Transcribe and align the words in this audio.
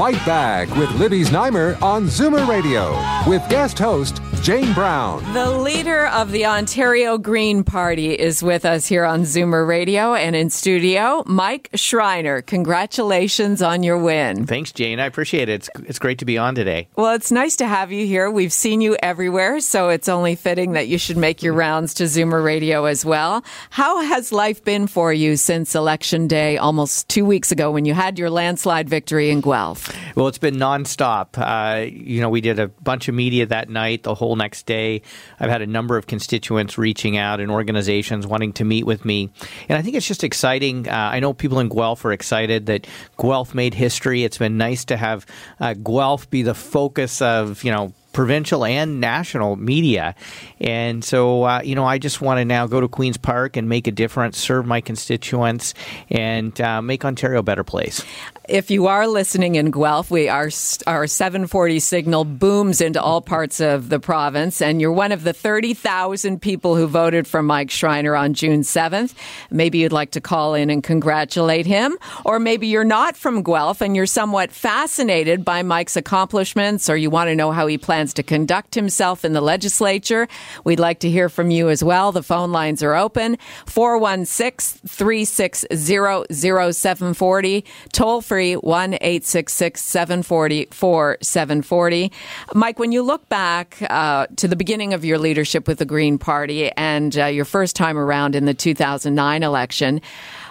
Fight 0.00 0.24
Back 0.24 0.74
with 0.76 0.90
Libby 0.92 1.20
Znaimer 1.24 1.80
on 1.82 2.06
Zoomer 2.06 2.48
Radio 2.48 2.92
with 3.28 3.46
guest 3.50 3.78
host 3.78 4.22
Jane 4.42 4.72
Brown. 4.72 5.22
The 5.34 5.50
leader 5.50 6.06
of 6.06 6.32
the 6.32 6.46
Ontario 6.46 7.18
Green 7.18 7.62
Party 7.62 8.14
is 8.14 8.42
with 8.42 8.64
us 8.64 8.86
here 8.86 9.04
on 9.04 9.22
Zoomer 9.24 9.68
Radio 9.68 10.14
and 10.14 10.34
in 10.34 10.48
studio, 10.48 11.22
Mike 11.26 11.68
Schreiner. 11.74 12.40
Congratulations 12.40 13.60
on 13.60 13.82
your 13.82 13.98
win. 13.98 14.46
Thanks, 14.46 14.72
Jane. 14.72 14.98
I 14.98 15.04
appreciate 15.04 15.50
it. 15.50 15.52
It's, 15.52 15.70
it's 15.86 15.98
great 15.98 16.20
to 16.20 16.24
be 16.24 16.38
on 16.38 16.54
today. 16.54 16.88
Well, 16.96 17.12
it's 17.14 17.30
nice 17.30 17.56
to 17.56 17.66
have 17.66 17.92
you 17.92 18.06
here. 18.06 18.30
We've 18.30 18.52
seen 18.52 18.80
you 18.80 18.96
everywhere, 19.02 19.60
so 19.60 19.90
it's 19.90 20.08
only 20.08 20.36
fitting 20.36 20.72
that 20.72 20.88
you 20.88 20.96
should 20.96 21.18
make 21.18 21.42
your 21.42 21.52
rounds 21.52 21.92
to 21.94 22.04
Zoomer 22.04 22.42
Radio 22.42 22.86
as 22.86 23.04
well. 23.04 23.44
How 23.68 24.00
has 24.00 24.32
life 24.32 24.64
been 24.64 24.86
for 24.86 25.12
you 25.12 25.36
since 25.36 25.74
Election 25.74 26.28
Day 26.28 26.56
almost 26.56 27.10
two 27.10 27.26
weeks 27.26 27.52
ago 27.52 27.70
when 27.70 27.84
you 27.84 27.92
had 27.92 28.18
your 28.18 28.30
landslide 28.30 28.88
victory 28.88 29.28
in 29.28 29.42
Guelph? 29.42 29.94
Well, 30.16 30.28
it's 30.28 30.38
been 30.38 30.56
nonstop. 30.56 31.36
Uh, 31.36 31.82
you 31.82 32.22
know, 32.22 32.30
we 32.30 32.40
did 32.40 32.58
a 32.58 32.68
bunch 32.68 33.06
of 33.06 33.14
media 33.14 33.44
that 33.44 33.68
night, 33.68 34.02
the 34.02 34.14
whole 34.14 34.29
next 34.36 34.66
day. 34.66 35.02
I've 35.38 35.50
had 35.50 35.62
a 35.62 35.66
number 35.66 35.96
of 35.96 36.06
constituents 36.06 36.78
reaching 36.78 37.16
out 37.16 37.40
and 37.40 37.50
organizations 37.50 38.26
wanting 38.26 38.52
to 38.54 38.64
meet 38.64 38.84
with 38.84 39.04
me. 39.04 39.30
And 39.68 39.78
I 39.78 39.82
think 39.82 39.96
it's 39.96 40.06
just 40.06 40.24
exciting. 40.24 40.88
Uh, 40.88 40.92
I 40.92 41.20
know 41.20 41.32
people 41.32 41.60
in 41.60 41.68
Guelph 41.68 42.04
are 42.04 42.12
excited 42.12 42.66
that 42.66 42.86
Guelph 43.20 43.54
made 43.54 43.74
history. 43.74 44.24
It's 44.24 44.38
been 44.38 44.56
nice 44.56 44.84
to 44.86 44.96
have 44.96 45.26
uh, 45.60 45.74
Guelph 45.74 46.28
be 46.30 46.42
the 46.42 46.54
focus 46.54 47.22
of, 47.22 47.62
you 47.64 47.70
know, 47.70 47.92
provincial 48.12 48.64
and 48.64 49.00
national 49.00 49.56
media. 49.56 50.14
And 50.60 51.04
so, 51.04 51.44
uh, 51.44 51.60
you 51.62 51.74
know, 51.74 51.84
I 51.84 51.98
just 51.98 52.20
want 52.20 52.38
to 52.38 52.44
now 52.44 52.66
go 52.66 52.80
to 52.80 52.88
Queen's 52.88 53.16
Park 53.16 53.56
and 53.56 53.68
make 53.68 53.86
a 53.86 53.92
difference, 53.92 54.38
serve 54.38 54.66
my 54.66 54.80
constituents, 54.80 55.74
and 56.08 56.58
uh, 56.60 56.82
make 56.82 57.04
Ontario 57.04 57.40
a 57.40 57.42
better 57.42 57.64
place. 57.64 58.04
If 58.50 58.68
you 58.68 58.88
are 58.88 59.06
listening 59.06 59.54
in 59.54 59.70
Guelph, 59.70 60.10
we 60.10 60.28
are 60.28 60.50
our 60.88 61.06
740 61.06 61.78
signal 61.78 62.24
booms 62.24 62.80
into 62.80 63.00
all 63.00 63.20
parts 63.20 63.60
of 63.60 63.90
the 63.90 64.00
province, 64.00 64.60
and 64.60 64.80
you're 64.80 64.90
one 64.90 65.12
of 65.12 65.22
the 65.22 65.32
30,000 65.32 66.42
people 66.42 66.74
who 66.74 66.88
voted 66.88 67.28
for 67.28 67.44
Mike 67.44 67.70
Schreiner 67.70 68.16
on 68.16 68.34
June 68.34 68.62
7th. 68.62 69.14
Maybe 69.52 69.78
you'd 69.78 69.92
like 69.92 70.10
to 70.12 70.20
call 70.20 70.54
in 70.54 70.68
and 70.68 70.82
congratulate 70.82 71.64
him, 71.64 71.96
or 72.24 72.40
maybe 72.40 72.66
you're 72.66 72.82
not 72.82 73.16
from 73.16 73.44
Guelph 73.44 73.80
and 73.80 73.94
you're 73.94 74.04
somewhat 74.04 74.50
fascinated 74.50 75.44
by 75.44 75.62
Mike's 75.62 75.96
accomplishments, 75.96 76.90
or 76.90 76.96
you 76.96 77.08
want 77.08 77.28
to 77.28 77.36
know 77.36 77.52
how 77.52 77.68
he 77.68 77.78
plans 77.78 78.09
to 78.14 78.22
conduct 78.22 78.74
himself 78.74 79.24
in 79.24 79.32
the 79.32 79.40
legislature. 79.40 80.28
We'd 80.64 80.80
like 80.80 81.00
to 81.00 81.10
hear 81.10 81.28
from 81.28 81.50
you 81.50 81.68
as 81.68 81.82
well. 81.82 82.12
The 82.12 82.22
phone 82.22 82.52
lines 82.52 82.82
are 82.82 82.94
open 82.94 83.38
416 83.66 84.88
360 84.88 85.66
0740, 85.76 87.64
toll 87.92 88.20
free 88.20 88.54
1 88.54 88.94
866 88.94 89.80
740 89.80 90.66
4740. 90.70 92.12
Mike, 92.54 92.78
when 92.78 92.92
you 92.92 93.02
look 93.02 93.28
back 93.28 93.78
uh, 93.88 94.26
to 94.36 94.48
the 94.48 94.56
beginning 94.56 94.94
of 94.94 95.04
your 95.04 95.18
leadership 95.18 95.66
with 95.66 95.78
the 95.78 95.84
Green 95.84 96.18
Party 96.18 96.70
and 96.72 97.16
uh, 97.18 97.26
your 97.26 97.44
first 97.44 97.76
time 97.76 97.98
around 97.98 98.34
in 98.34 98.44
the 98.44 98.54
2009 98.54 99.42
election, 99.42 100.00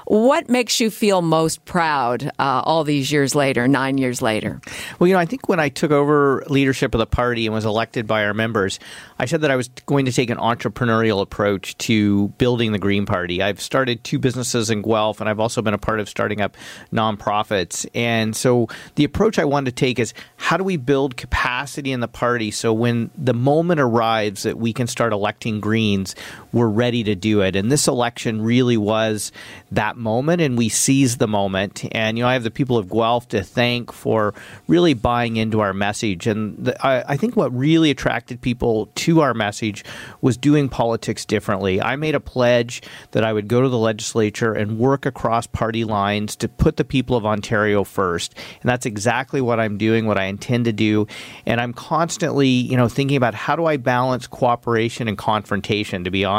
what 0.09 0.50
makes 0.50 0.80
you 0.80 0.90
feel 0.90 1.22
most 1.22 1.64
proud 1.66 2.31
uh, 2.40 2.64
all 2.66 2.84
these 2.84 3.12
years 3.12 3.36
later, 3.36 3.68
nine 3.68 4.00
years 4.00 4.24
later? 4.24 4.59
Well, 4.97 5.08
you 5.08 5.14
know, 5.14 5.20
I 5.20 5.25
think 5.28 5.47
when 5.47 5.59
I 5.59 5.70
took 5.70 5.92
over 5.92 6.44
leadership 6.47 6.96
of 6.96 7.00
the 7.00 7.06
party 7.06 7.46
and 7.46 7.53
was 7.53 7.64
elected 7.64 8.08
by 8.08 8.25
our 8.25 8.34
members, 8.34 8.80
I 9.20 9.25
said 9.25 9.42
that 9.42 9.52
I 9.52 9.56
was 9.56 9.68
going 9.86 10.06
to 10.06 10.12
take 10.12 10.31
an 10.31 10.40
entrepreneurial 10.40 11.22
approach 11.22 11.78
to 11.80 12.30
building 12.40 12.72
the 12.72 12.80
Green 12.80 13.06
Party. 13.06 13.44
I've 13.44 13.62
started 13.62 14.03
two 14.03 14.18
businesses 14.18 14.72
in 14.72 14.81
Guelph, 14.81 15.22
and 15.22 15.30
I've 15.30 15.40
also 15.40 15.62
been 15.62 15.75
a 15.75 15.78
part 15.78 16.00
of 16.00 16.09
starting 16.09 16.41
up 16.41 16.58
nonprofits. 16.91 17.86
And 17.94 18.36
so 18.36 18.68
the 18.96 19.03
approach 19.03 19.38
I 19.38 19.46
wanted 19.46 19.76
to 19.76 19.80
take 19.80 20.00
is 20.00 20.16
how 20.38 20.58
do 20.58 20.64
we 20.64 20.78
build 20.78 21.18
capacity 21.18 21.91
in 21.91 22.00
the 22.00 22.08
party 22.08 22.50
so 22.50 22.74
when 22.74 23.12
the 23.16 23.36
moment 23.36 23.80
arrives 23.80 24.41
that 24.41 24.58
we 24.58 24.74
can 24.74 24.88
start 24.88 25.14
electing 25.14 25.59
Greens, 25.59 26.16
we're 26.52 26.68
ready 26.68 27.04
to 27.04 27.16
do 27.16 27.42
it. 27.42 27.56
And 27.56 27.72
this 27.72 27.88
election 27.88 28.42
really 28.42 28.78
was 28.78 29.32
that 29.72 29.98
moment 29.98 30.42
and 30.42 30.58
we 30.58 30.70
seized 30.70 31.20
the 31.20 31.28
moment. 31.28 31.86
And, 31.92 32.18
you 32.18 32.24
know, 32.24 32.30
I 32.30 32.34
have 32.34 32.44
the 32.44 32.52
people 32.52 32.78
of 32.78 32.90
Guelph 32.90 33.28
to 33.30 33.44
thank 33.44 33.92
for 33.92 34.34
really 34.68 34.94
buying 34.94 35.38
into 35.38 35.59
our 35.59 35.74
message. 35.74 36.28
And 36.28 36.58
the, 36.58 36.86
I, 36.86 37.14
I 37.14 37.18
think 37.18 37.36
what 37.36 37.56
really 37.56 37.92
attracted 37.92 38.42
people 38.42 38.88
to 38.96 39.22
our 39.22 39.34
message 39.34 39.86
was 40.22 40.38
doing 40.38 40.70
politics 40.70 41.26
differently. 41.26 41.82
I 41.82 41.96
made 41.96 42.16
a 42.16 42.20
pledge 42.20 42.82
that 43.12 43.24
I 43.24 43.32
would 43.32 43.48
go 43.48 43.62
to 43.62 43.70
the 43.70 43.78
legislature 43.78 44.54
and 44.54 44.80
work 44.80 45.06
across 45.06 45.46
party 45.46 45.84
lines 45.84 46.36
to 46.38 46.48
put 46.48 46.78
the 46.78 46.86
people 46.86 47.16
of 47.16 47.26
Ontario 47.26 47.84
first. 47.84 48.34
And 48.62 48.70
that's 48.70 48.86
exactly 48.86 49.42
what 49.42 49.59
I'm 49.59 49.78
doing, 49.78 50.08
what 50.08 50.18
I 50.18 50.26
intend 50.26 50.66
to 50.66 50.74
do. 50.74 51.08
And 51.46 51.62
I'm 51.62 51.74
constantly, 51.74 52.48
you 52.48 52.76
know, 52.76 52.88
thinking 52.88 53.18
about 53.18 53.36
how 53.36 53.56
do 53.56 53.66
I 53.66 53.78
balance 53.78 54.26
cooperation 54.26 55.08
and 55.08 55.18
confrontation, 55.18 56.04
to 56.04 56.12
be 56.12 56.26
honest. 56.26 56.39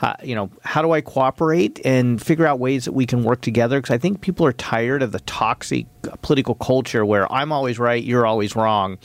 Uh, 0.00 0.14
you 0.22 0.34
know, 0.34 0.50
how 0.62 0.82
do 0.82 0.92
I 0.92 1.00
cooperate 1.00 1.80
and 1.84 2.20
figure 2.20 2.46
out 2.46 2.58
ways 2.58 2.70
ways 2.70 2.84
that 2.86 2.92
we 2.92 3.06
can 3.06 3.24
work 3.24 3.40
together? 3.40 3.78
Because 3.78 3.94
I 3.94 3.98
think 3.98 4.20
people 4.20 4.46
are 4.46 4.52
tired 4.52 5.02
of 5.02 5.12
the 5.12 5.20
toxic 5.20 5.86
political 6.22 6.54
culture 6.54 7.04
where 7.04 7.30
I'm 7.32 7.52
always 7.52 7.78
right, 7.78 8.02
you're 8.02 8.26
always 8.26 8.56
wrong 8.56 8.98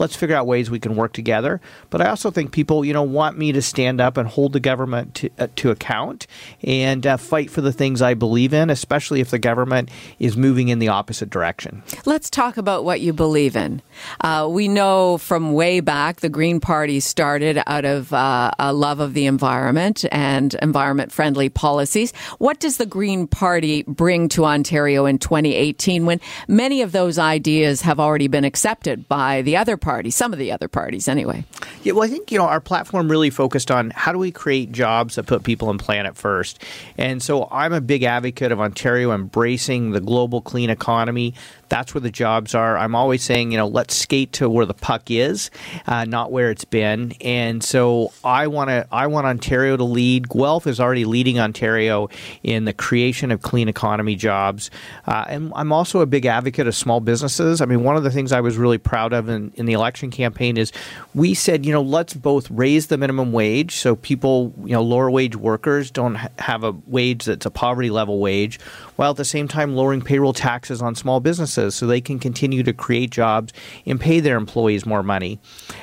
let's 0.00 0.16
figure 0.16 0.34
out 0.34 0.46
ways 0.46 0.70
we 0.70 0.80
can 0.80 0.96
work 0.96 1.12
together. 1.12 1.60
But 1.90 2.00
I 2.00 2.08
also 2.08 2.30
think 2.30 2.50
people, 2.50 2.84
you 2.84 2.92
know, 2.92 3.02
want 3.02 3.38
me 3.38 3.52
to 3.52 3.62
stand 3.62 4.00
up 4.00 4.16
and 4.16 4.26
hold 4.26 4.54
the 4.54 4.60
government 4.60 5.14
to, 5.16 5.30
uh, 5.38 5.48
to 5.56 5.70
account 5.70 6.26
and 6.64 7.06
uh, 7.06 7.18
fight 7.18 7.50
for 7.50 7.60
the 7.60 7.72
things 7.72 8.00
I 8.02 8.14
believe 8.14 8.54
in, 8.54 8.70
especially 8.70 9.20
if 9.20 9.30
the 9.30 9.38
government 9.38 9.90
is 10.18 10.36
moving 10.36 10.68
in 10.68 10.78
the 10.78 10.88
opposite 10.88 11.28
direction. 11.28 11.82
Let's 12.06 12.30
talk 12.30 12.56
about 12.56 12.84
what 12.84 13.00
you 13.00 13.12
believe 13.12 13.54
in. 13.54 13.82
Uh, 14.22 14.48
we 14.50 14.68
know 14.68 15.18
from 15.18 15.52
way 15.52 15.80
back 15.80 16.20
the 16.20 16.28
Green 16.30 16.60
Party 16.60 16.98
started 16.98 17.62
out 17.66 17.84
of 17.84 18.12
uh, 18.12 18.50
a 18.58 18.72
love 18.72 19.00
of 19.00 19.12
the 19.12 19.26
environment 19.26 20.06
and 20.10 20.54
environment 20.54 21.12
friendly 21.12 21.50
policies. 21.50 22.12
What 22.38 22.58
does 22.58 22.78
the 22.78 22.86
Green 22.86 23.26
Party 23.26 23.82
bring 23.82 24.30
to 24.30 24.46
Ontario 24.46 25.04
in 25.04 25.18
2018 25.18 26.06
when 26.06 26.20
many 26.48 26.80
of 26.80 26.92
those 26.92 27.18
ideas 27.18 27.82
have 27.82 28.00
already 28.00 28.28
been 28.28 28.44
accepted 28.44 29.06
by 29.06 29.42
the 29.42 29.58
other 29.58 29.76
parties? 29.76 29.89
Parties, 29.90 30.14
some 30.14 30.32
of 30.32 30.38
the 30.38 30.52
other 30.52 30.68
parties 30.68 31.08
anyway. 31.08 31.44
Yeah, 31.82 31.94
well, 31.94 32.04
I 32.04 32.08
think, 32.08 32.30
you 32.30 32.38
know, 32.38 32.44
our 32.44 32.60
platform 32.60 33.10
really 33.10 33.28
focused 33.28 33.72
on 33.72 33.90
how 33.90 34.12
do 34.12 34.18
we 34.18 34.30
create 34.30 34.70
jobs 34.70 35.16
that 35.16 35.26
put 35.26 35.42
people 35.42 35.68
and 35.68 35.80
planet 35.80 36.16
first. 36.16 36.62
And 36.96 37.20
so 37.20 37.48
I'm 37.50 37.72
a 37.72 37.80
big 37.80 38.04
advocate 38.04 38.52
of 38.52 38.60
Ontario 38.60 39.10
embracing 39.10 39.90
the 39.90 40.00
global 40.00 40.42
clean 40.42 40.70
economy. 40.70 41.34
That's 41.70 41.94
where 41.94 42.00
the 42.00 42.10
jobs 42.10 42.54
are. 42.54 42.76
I'm 42.76 42.94
always 42.94 43.22
saying, 43.22 43.52
you 43.52 43.56
know, 43.56 43.68
let's 43.68 43.94
skate 43.94 44.32
to 44.34 44.50
where 44.50 44.66
the 44.66 44.74
puck 44.74 45.10
is, 45.10 45.50
uh, 45.86 46.04
not 46.04 46.32
where 46.32 46.50
it's 46.50 46.64
been. 46.64 47.12
And 47.20 47.62
so 47.62 48.12
I 48.22 48.48
want 48.48 48.68
to, 48.68 48.86
I 48.92 49.06
want 49.06 49.26
Ontario 49.26 49.76
to 49.76 49.84
lead. 49.84 50.28
Guelph 50.28 50.66
is 50.66 50.80
already 50.80 51.04
leading 51.04 51.38
Ontario 51.38 52.08
in 52.42 52.64
the 52.64 52.72
creation 52.72 53.30
of 53.30 53.40
clean 53.40 53.68
economy 53.68 54.16
jobs. 54.16 54.70
Uh, 55.06 55.24
and 55.28 55.52
I'm 55.54 55.72
also 55.72 56.00
a 56.00 56.06
big 56.06 56.26
advocate 56.26 56.66
of 56.66 56.74
small 56.74 57.00
businesses. 57.00 57.60
I 57.60 57.66
mean, 57.66 57.84
one 57.84 57.96
of 57.96 58.02
the 58.02 58.10
things 58.10 58.32
I 58.32 58.40
was 58.40 58.56
really 58.56 58.78
proud 58.78 59.12
of 59.12 59.28
in, 59.28 59.52
in 59.54 59.66
the 59.66 59.72
election 59.72 60.10
campaign 60.10 60.56
is 60.56 60.72
we 61.14 61.34
said, 61.34 61.64
you 61.64 61.72
know, 61.72 61.82
let's 61.82 62.14
both 62.14 62.50
raise 62.50 62.88
the 62.88 62.98
minimum 62.98 63.32
wage 63.32 63.76
so 63.76 63.94
people, 63.94 64.52
you 64.64 64.72
know, 64.72 64.82
lower 64.82 65.10
wage 65.10 65.36
workers 65.36 65.92
don't 65.92 66.16
ha- 66.16 66.28
have 66.40 66.64
a 66.64 66.72
wage 66.88 67.26
that's 67.26 67.46
a 67.46 67.50
poverty 67.50 67.90
level 67.90 68.18
wage 68.18 68.58
while 68.96 69.10
at 69.12 69.16
the 69.16 69.24
same 69.24 69.46
time 69.46 69.76
lowering 69.76 70.02
payroll 70.02 70.32
taxes 70.32 70.82
on 70.82 70.94
small 70.96 71.20
businesses 71.20 71.59
so 71.68 71.86
they 71.86 72.00
can 72.00 72.18
continue 72.18 72.62
to 72.62 72.72
create 72.72 73.10
jobs 73.10 73.52
and 73.84 74.00
pay 74.00 74.20
their 74.20 74.36
employees 74.36 74.86
more 74.86 75.02
money. 75.02 75.38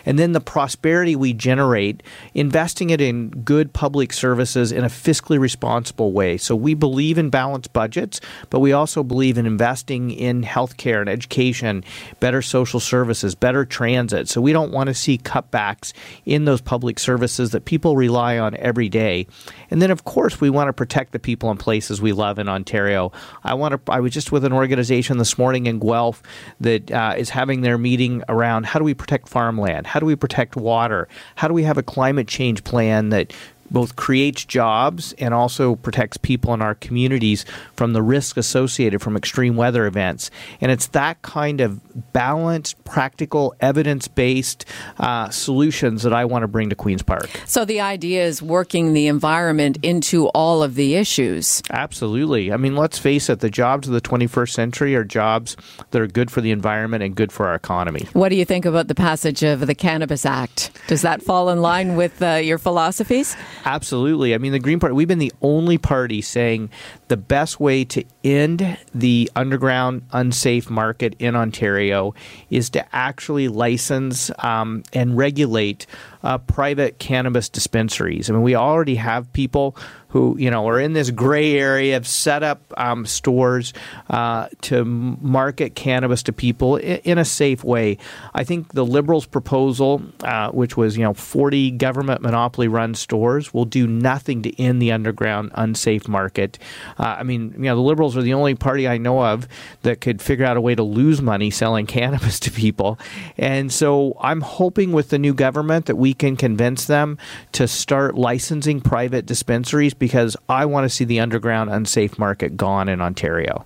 And 0.05 0.17
then 0.17 0.31
the 0.31 0.41
prosperity 0.41 1.15
we 1.15 1.33
generate, 1.33 2.01
investing 2.33 2.89
it 2.89 3.01
in 3.01 3.29
good 3.29 3.73
public 3.73 4.13
services 4.13 4.71
in 4.71 4.83
a 4.83 4.87
fiscally 4.87 5.39
responsible 5.39 6.11
way. 6.11 6.37
So 6.37 6.55
we 6.55 6.73
believe 6.73 7.17
in 7.17 7.29
balanced 7.29 7.73
budgets, 7.73 8.19
but 8.49 8.59
we 8.59 8.71
also 8.71 9.03
believe 9.03 9.37
in 9.37 9.45
investing 9.45 10.11
in 10.11 10.43
healthcare 10.43 11.01
and 11.01 11.09
education, 11.09 11.83
better 12.19 12.41
social 12.41 12.79
services, 12.79 13.35
better 13.35 13.65
transit. 13.65 14.27
So 14.29 14.41
we 14.41 14.53
don't 14.53 14.71
want 14.71 14.87
to 14.87 14.93
see 14.93 15.17
cutbacks 15.17 15.93
in 16.25 16.45
those 16.45 16.61
public 16.61 16.99
services 16.99 17.51
that 17.51 17.65
people 17.65 17.95
rely 17.95 18.37
on 18.37 18.55
every 18.57 18.89
day. 18.89 19.27
And 19.69 19.81
then, 19.81 19.91
of 19.91 20.05
course, 20.05 20.39
we 20.39 20.49
want 20.49 20.69
to 20.69 20.73
protect 20.73 21.11
the 21.11 21.19
people 21.19 21.51
and 21.51 21.59
places 21.59 22.01
we 22.01 22.13
love 22.13 22.39
in 22.39 22.47
Ontario. 22.47 23.11
I 23.43 23.53
want 23.53 23.73
to. 23.73 23.91
I 23.91 23.99
was 23.99 24.13
just 24.13 24.31
with 24.31 24.45
an 24.45 24.53
organization 24.53 25.17
this 25.17 25.37
morning 25.37 25.66
in 25.67 25.79
Guelph 25.79 26.23
that 26.59 26.91
uh, 26.91 27.13
is 27.17 27.29
having 27.29 27.61
their 27.61 27.77
meeting 27.77 28.23
around 28.29 28.65
how 28.65 28.79
do 28.79 28.85
we 28.85 28.93
protect 28.93 29.29
farmland? 29.29 29.87
How 29.87 29.99
do 29.99 30.05
we 30.05 30.15
protect 30.15 30.55
water? 30.55 31.07
How 31.35 31.47
do 31.47 31.53
we 31.53 31.63
have 31.63 31.77
a 31.77 31.83
climate 31.83 32.27
change 32.27 32.63
plan 32.63 33.09
that 33.09 33.33
both 33.71 33.95
creates 33.95 34.45
jobs 34.45 35.13
and 35.13 35.33
also 35.33 35.75
protects 35.75 36.17
people 36.17 36.53
in 36.53 36.61
our 36.61 36.75
communities 36.75 37.45
from 37.75 37.93
the 37.93 38.01
risk 38.01 38.37
associated 38.37 39.01
from 39.01 39.15
extreme 39.15 39.55
weather 39.55 39.85
events. 39.85 40.31
And 40.61 40.71
it's 40.71 40.87
that 40.87 41.21
kind 41.21 41.61
of 41.61 42.13
balanced, 42.13 42.83
practical, 42.83 43.55
evidence 43.59 44.07
based 44.07 44.65
uh, 44.97 45.29
solutions 45.29 46.03
that 46.03 46.13
I 46.13 46.25
want 46.25 46.43
to 46.43 46.47
bring 46.47 46.69
to 46.69 46.75
Queen's 46.75 47.03
Park. 47.03 47.29
So 47.45 47.65
the 47.65 47.81
idea 47.81 48.23
is 48.23 48.41
working 48.41 48.93
the 48.93 49.07
environment 49.07 49.77
into 49.83 50.27
all 50.29 50.63
of 50.63 50.75
the 50.75 50.95
issues. 50.95 51.61
Absolutely. 51.69 52.51
I 52.51 52.57
mean, 52.57 52.75
let's 52.75 52.97
face 52.97 53.29
it, 53.29 53.39
the 53.39 53.49
jobs 53.49 53.87
of 53.87 53.93
the 53.93 54.01
21st 54.01 54.49
century 54.51 54.95
are 54.95 55.03
jobs 55.03 55.57
that 55.91 56.01
are 56.01 56.07
good 56.07 56.31
for 56.31 56.41
the 56.41 56.51
environment 56.51 57.03
and 57.03 57.15
good 57.15 57.31
for 57.31 57.47
our 57.47 57.55
economy. 57.55 58.07
What 58.13 58.29
do 58.29 58.35
you 58.35 58.45
think 58.45 58.65
about 58.65 58.87
the 58.87 58.95
passage 58.95 59.43
of 59.43 59.65
the 59.65 59.75
Cannabis 59.75 60.25
Act? 60.25 60.71
Does 60.87 61.01
that 61.01 61.21
fall 61.21 61.49
in 61.49 61.61
line 61.61 61.95
with 61.95 62.21
uh, 62.21 62.35
your 62.35 62.57
philosophies? 62.57 63.35
Absolutely. 63.65 64.33
I 64.33 64.37
mean, 64.37 64.51
the 64.51 64.59
Green 64.59 64.79
Party, 64.79 64.93
we've 64.93 65.07
been 65.07 65.19
the 65.19 65.33
only 65.41 65.77
party 65.77 66.21
saying 66.21 66.69
the 67.07 67.17
best 67.17 67.59
way 67.59 67.83
to 67.85 68.03
end 68.23 68.77
the 68.93 69.29
underground 69.35 70.03
unsafe 70.11 70.69
market 70.69 71.15
in 71.19 71.35
Ontario 71.35 72.13
is 72.49 72.69
to 72.71 72.95
actually 72.95 73.47
license 73.47 74.31
um, 74.39 74.83
and 74.93 75.17
regulate 75.17 75.85
uh, 76.27 76.37
private 76.39 76.99
cannabis 76.99 77.47
dispensaries. 77.47 78.29
I 78.29 78.33
mean, 78.33 78.41
we 78.41 78.53
already 78.53 78.95
have 78.95 79.31
people 79.31 79.77
who 80.09 80.37
you 80.37 80.49
know 80.49 80.67
are 80.67 80.79
in 80.79 80.93
this 80.93 81.09
gray 81.09 81.59
area, 81.59 81.93
have 81.93 82.07
set 82.07 82.43
up 82.43 82.61
um, 82.77 83.05
stores 83.05 83.73
uh, 84.09 84.47
to 84.61 84.85
market 84.85 85.75
cannabis 85.75 86.23
to 86.23 86.33
people 86.33 86.77
in, 86.77 86.97
in, 87.03 87.17
a 87.17 87.25
safe 87.25 87.63
way. 87.63 87.97
I 88.33 88.43
think 88.43 88.73
the 88.73 88.85
Liberals' 88.85 89.25
proposal, 89.25 90.01
uh, 90.21 90.49
which 90.51 90.77
was 90.77 90.97
you 90.97 91.03
know 91.03 91.13
40 91.13 91.71
government 91.71 92.21
monopoly-run 92.21 92.95
stores, 92.95 93.53
will 93.53 93.65
do 93.65 93.85
nothing 93.85 94.41
to 94.43 94.61
end 94.61 94.81
the 94.81 94.91
underground 94.91 95.51
unsafe 95.55 96.07
market. 96.07 96.57
Uh, 96.97 97.17
I 97.19 97.23
mean, 97.23 97.53
you 97.57 97.63
know, 97.63 97.75
the 97.75 97.81
Liberals 97.81 98.15
are 98.15 98.21
the 98.21 98.33
only 98.33 98.55
party 98.55 98.87
I 98.87 98.97
know 98.97 99.23
of 99.23 99.47
that 99.81 100.01
could 100.01 100.21
figure 100.21 100.45
out 100.45 100.57
a 100.57 100.61
way 100.61 100.75
to 100.75 100.83
lose 100.83 101.21
money 101.21 101.51
selling 101.51 101.85
cannabis 101.97 102.39
to 102.41 102.51
people, 102.51 102.97
and 103.37 103.71
so 103.71 104.17
I'm 104.21 104.41
hoping 104.41 104.93
with 104.93 105.09
the 105.09 105.19
new 105.19 105.33
government 105.33 105.87
that 105.87 105.97
we 105.97 106.13
can 106.17 106.35
convince 106.35 106.85
them 106.85 107.17
to 107.53 107.67
start 107.67 108.15
licensing 108.15 108.81
private 108.81 109.25
dispensaries 109.25 109.93
because 109.93 110.35
I 110.49 110.65
want 110.65 110.85
to 110.85 110.89
see 110.89 111.05
the 111.05 111.19
underground 111.19 111.69
unsafe 111.69 112.17
market 112.17 112.57
gone 112.57 112.89
in 112.89 113.01
Ontario. 113.01 113.65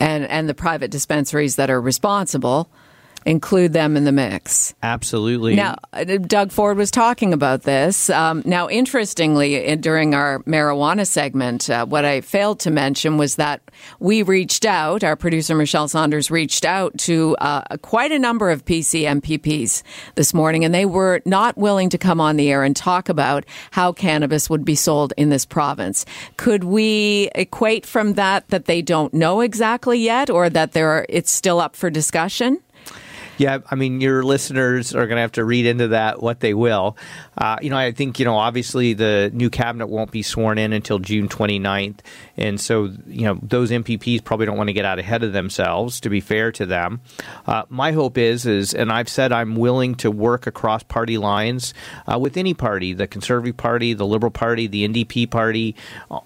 And 0.00 0.24
and 0.24 0.48
the 0.48 0.54
private 0.54 0.90
dispensaries 0.90 1.56
that 1.56 1.70
are 1.70 1.80
responsible 1.80 2.68
include 3.24 3.72
them 3.72 3.96
in 3.96 4.04
the 4.04 4.12
mix. 4.12 4.74
Absolutely. 4.82 5.54
Now, 5.54 5.76
uh, 5.92 6.04
Doug 6.04 6.52
Ford 6.52 6.76
was 6.76 6.90
talking 6.90 7.32
about 7.32 7.62
this. 7.62 8.10
Um, 8.10 8.42
now, 8.44 8.68
interestingly, 8.68 9.76
during 9.76 10.14
our 10.14 10.40
marijuana 10.40 11.06
segment, 11.06 11.70
uh, 11.70 11.86
what 11.86 12.04
I 12.04 12.20
failed 12.20 12.60
to 12.60 12.70
mention 12.70 13.16
was 13.16 13.36
that 13.36 13.62
we 14.00 14.22
reached 14.22 14.64
out, 14.64 15.04
our 15.04 15.16
producer 15.16 15.54
Michelle 15.54 15.88
Saunders 15.88 16.30
reached 16.30 16.64
out 16.64 16.96
to 16.98 17.36
uh, 17.36 17.76
quite 17.78 18.12
a 18.12 18.18
number 18.18 18.50
of 18.50 18.64
PC 18.64 19.02
MPPs 19.02 19.82
this 20.14 20.34
morning, 20.34 20.64
and 20.64 20.74
they 20.74 20.86
were 20.86 21.20
not 21.24 21.56
willing 21.56 21.88
to 21.90 21.98
come 21.98 22.20
on 22.20 22.36
the 22.36 22.50
air 22.50 22.62
and 22.62 22.74
talk 22.74 23.08
about 23.08 23.44
how 23.70 23.92
cannabis 23.92 24.50
would 24.50 24.64
be 24.64 24.74
sold 24.74 25.12
in 25.16 25.30
this 25.30 25.44
province. 25.44 26.04
Could 26.36 26.64
we 26.64 27.30
equate 27.34 27.86
from 27.86 28.14
that 28.14 28.48
that 28.48 28.66
they 28.66 28.82
don't 28.82 29.14
know 29.14 29.40
exactly 29.40 29.98
yet, 29.98 30.30
or 30.30 30.50
that 30.50 30.72
there 30.72 31.06
it's 31.08 31.30
still 31.30 31.60
up 31.60 31.76
for 31.76 31.90
discussion? 31.90 32.60
Yeah, 33.38 33.58
I 33.70 33.74
mean, 33.74 34.00
your 34.00 34.22
listeners 34.22 34.94
are 34.94 35.06
going 35.06 35.16
to 35.16 35.22
have 35.22 35.32
to 35.32 35.44
read 35.44 35.66
into 35.66 35.88
that 35.88 36.22
what 36.22 36.40
they 36.40 36.54
will. 36.54 36.96
Uh, 37.36 37.56
you 37.62 37.70
know, 37.70 37.76
I 37.76 37.92
think, 37.92 38.18
you 38.18 38.24
know, 38.24 38.36
obviously 38.36 38.92
the 38.92 39.30
new 39.32 39.50
cabinet 39.50 39.86
won't 39.86 40.10
be 40.10 40.22
sworn 40.22 40.58
in 40.58 40.72
until 40.72 40.98
June 40.98 41.28
29th. 41.28 42.00
And 42.36 42.60
so, 42.60 42.90
you 43.06 43.24
know, 43.24 43.38
those 43.42 43.70
MPPs 43.70 44.22
probably 44.22 44.46
don't 44.46 44.56
want 44.56 44.68
to 44.68 44.74
get 44.74 44.84
out 44.84 44.98
ahead 44.98 45.22
of 45.22 45.32
themselves, 45.32 46.00
to 46.00 46.10
be 46.10 46.20
fair 46.20 46.52
to 46.52 46.66
them. 46.66 47.00
Uh, 47.46 47.64
my 47.68 47.92
hope 47.92 48.18
is, 48.18 48.46
is, 48.46 48.74
and 48.74 48.92
I've 48.92 49.08
said 49.08 49.32
I'm 49.32 49.56
willing 49.56 49.94
to 49.96 50.10
work 50.10 50.46
across 50.46 50.82
party 50.82 51.16
lines 51.18 51.74
uh, 52.06 52.18
with 52.18 52.36
any 52.36 52.54
party, 52.54 52.92
the 52.92 53.06
Conservative 53.06 53.56
Party, 53.56 53.94
the 53.94 54.06
Liberal 54.06 54.30
Party, 54.30 54.66
the 54.66 54.86
NDP 54.86 55.30
Party, 55.30 55.74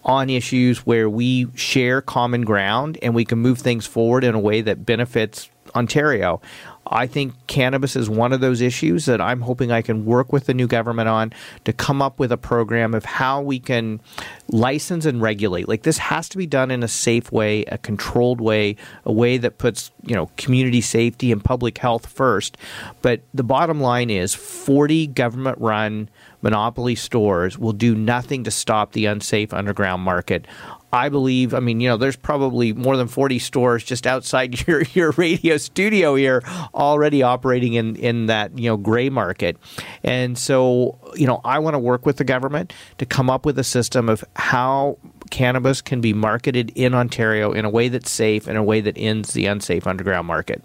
on 0.04 0.28
issues 0.28 0.86
where 0.86 1.08
we 1.08 1.48
share 1.54 2.00
common 2.02 2.42
ground 2.42 2.98
and 3.02 3.14
we 3.14 3.24
can 3.24 3.38
move 3.38 3.58
things 3.58 3.86
forward 3.86 4.24
in 4.24 4.34
a 4.34 4.40
way 4.40 4.60
that 4.60 4.84
benefits 4.84 5.50
Ontario. 5.76 6.40
I 6.88 7.06
think 7.06 7.34
cannabis 7.49 7.96
is 7.96 8.08
one 8.08 8.32
of 8.32 8.40
those 8.40 8.61
issues 8.61 9.06
that 9.06 9.20
I'm 9.20 9.40
hoping 9.40 9.73
I 9.73 9.82
can 9.82 10.05
work 10.05 10.32
with 10.32 10.46
the 10.46 10.55
new 10.55 10.69
government 10.69 11.08
on 11.08 11.32
to 11.64 11.73
come 11.73 12.00
up 12.00 12.19
with 12.20 12.31
a 12.31 12.37
program 12.37 12.94
of 12.94 13.05
how 13.05 13.43
we 13.43 13.58
can 13.58 14.00
license 14.49 15.05
and 15.05 15.20
regulate. 15.20 15.69
Like 15.69 15.82
this 15.82 15.99
has 15.99 16.28
to 16.31 16.38
be 16.38 16.46
done 16.46 16.70
in 16.70 16.82
a 16.82 16.88
safe 16.88 17.32
way, 17.32 17.64
a 17.64 17.78
controlled 17.78 18.40
way, 18.40 18.76
a 19.05 19.12
way 19.12 19.37
that 19.38 19.58
puts, 19.58 19.90
you 20.05 20.14
know, 20.14 20.31
community 20.37 20.81
safety 20.81 21.32
and 21.32 21.43
public 21.43 21.78
health 21.78 22.06
first. 22.06 22.56
But 23.02 23.23
the 23.34 23.44
bottom 23.44 23.81
line 23.81 24.11
is 24.11 24.34
40 24.34 25.08
government 25.08 25.58
run 25.58 26.08
monopoly 26.43 26.94
stores 26.94 27.58
will 27.58 27.73
do 27.73 27.94
nothing 27.94 28.44
to 28.44 28.50
stop 28.52 28.93
the 28.93 29.06
unsafe 29.06 29.52
underground 29.52 30.02
market. 30.02 30.46
I 30.92 31.08
believe, 31.08 31.52
I 31.52 31.60
mean, 31.60 31.80
you 31.80 31.88
know, 31.88 31.96
there's 31.96 32.16
probably 32.16 32.72
more 32.72 32.96
than 32.96 33.08
40 33.08 33.38
stores 33.38 33.84
just 33.84 34.06
outside 34.06 34.66
your, 34.66 34.82
your 34.94 35.10
radio 35.12 35.56
studio 35.56 36.14
here 36.14 36.42
already 36.74 37.22
operating 37.22 37.74
in, 37.74 37.96
in 37.96 38.26
that, 38.26 38.58
you 38.58 38.68
know, 38.70 38.76
gray 38.76 39.10
market. 39.10 39.56
And 40.02 40.38
so, 40.38 40.98
you 41.14 41.26
know, 41.26 41.40
I 41.44 41.58
want 41.58 41.74
to 41.74 41.78
work 41.78 42.06
with 42.06 42.16
the 42.16 42.24
government 42.24 42.72
to 42.98 43.06
come 43.06 43.28
up 43.28 43.44
with 43.44 43.58
a 43.58 43.64
system 43.64 44.08
of 44.08 44.24
how 44.36 44.98
cannabis 45.30 45.82
can 45.82 46.00
be 46.00 46.12
marketed 46.12 46.70
in 46.76 46.94
Ontario 46.94 47.52
in 47.52 47.64
a 47.64 47.70
way 47.70 47.88
that's 47.88 48.10
safe, 48.10 48.46
in 48.46 48.56
a 48.56 48.62
way 48.62 48.80
that 48.80 48.96
ends 48.96 49.32
the 49.32 49.46
unsafe 49.46 49.86
underground 49.86 50.26
market. 50.26 50.62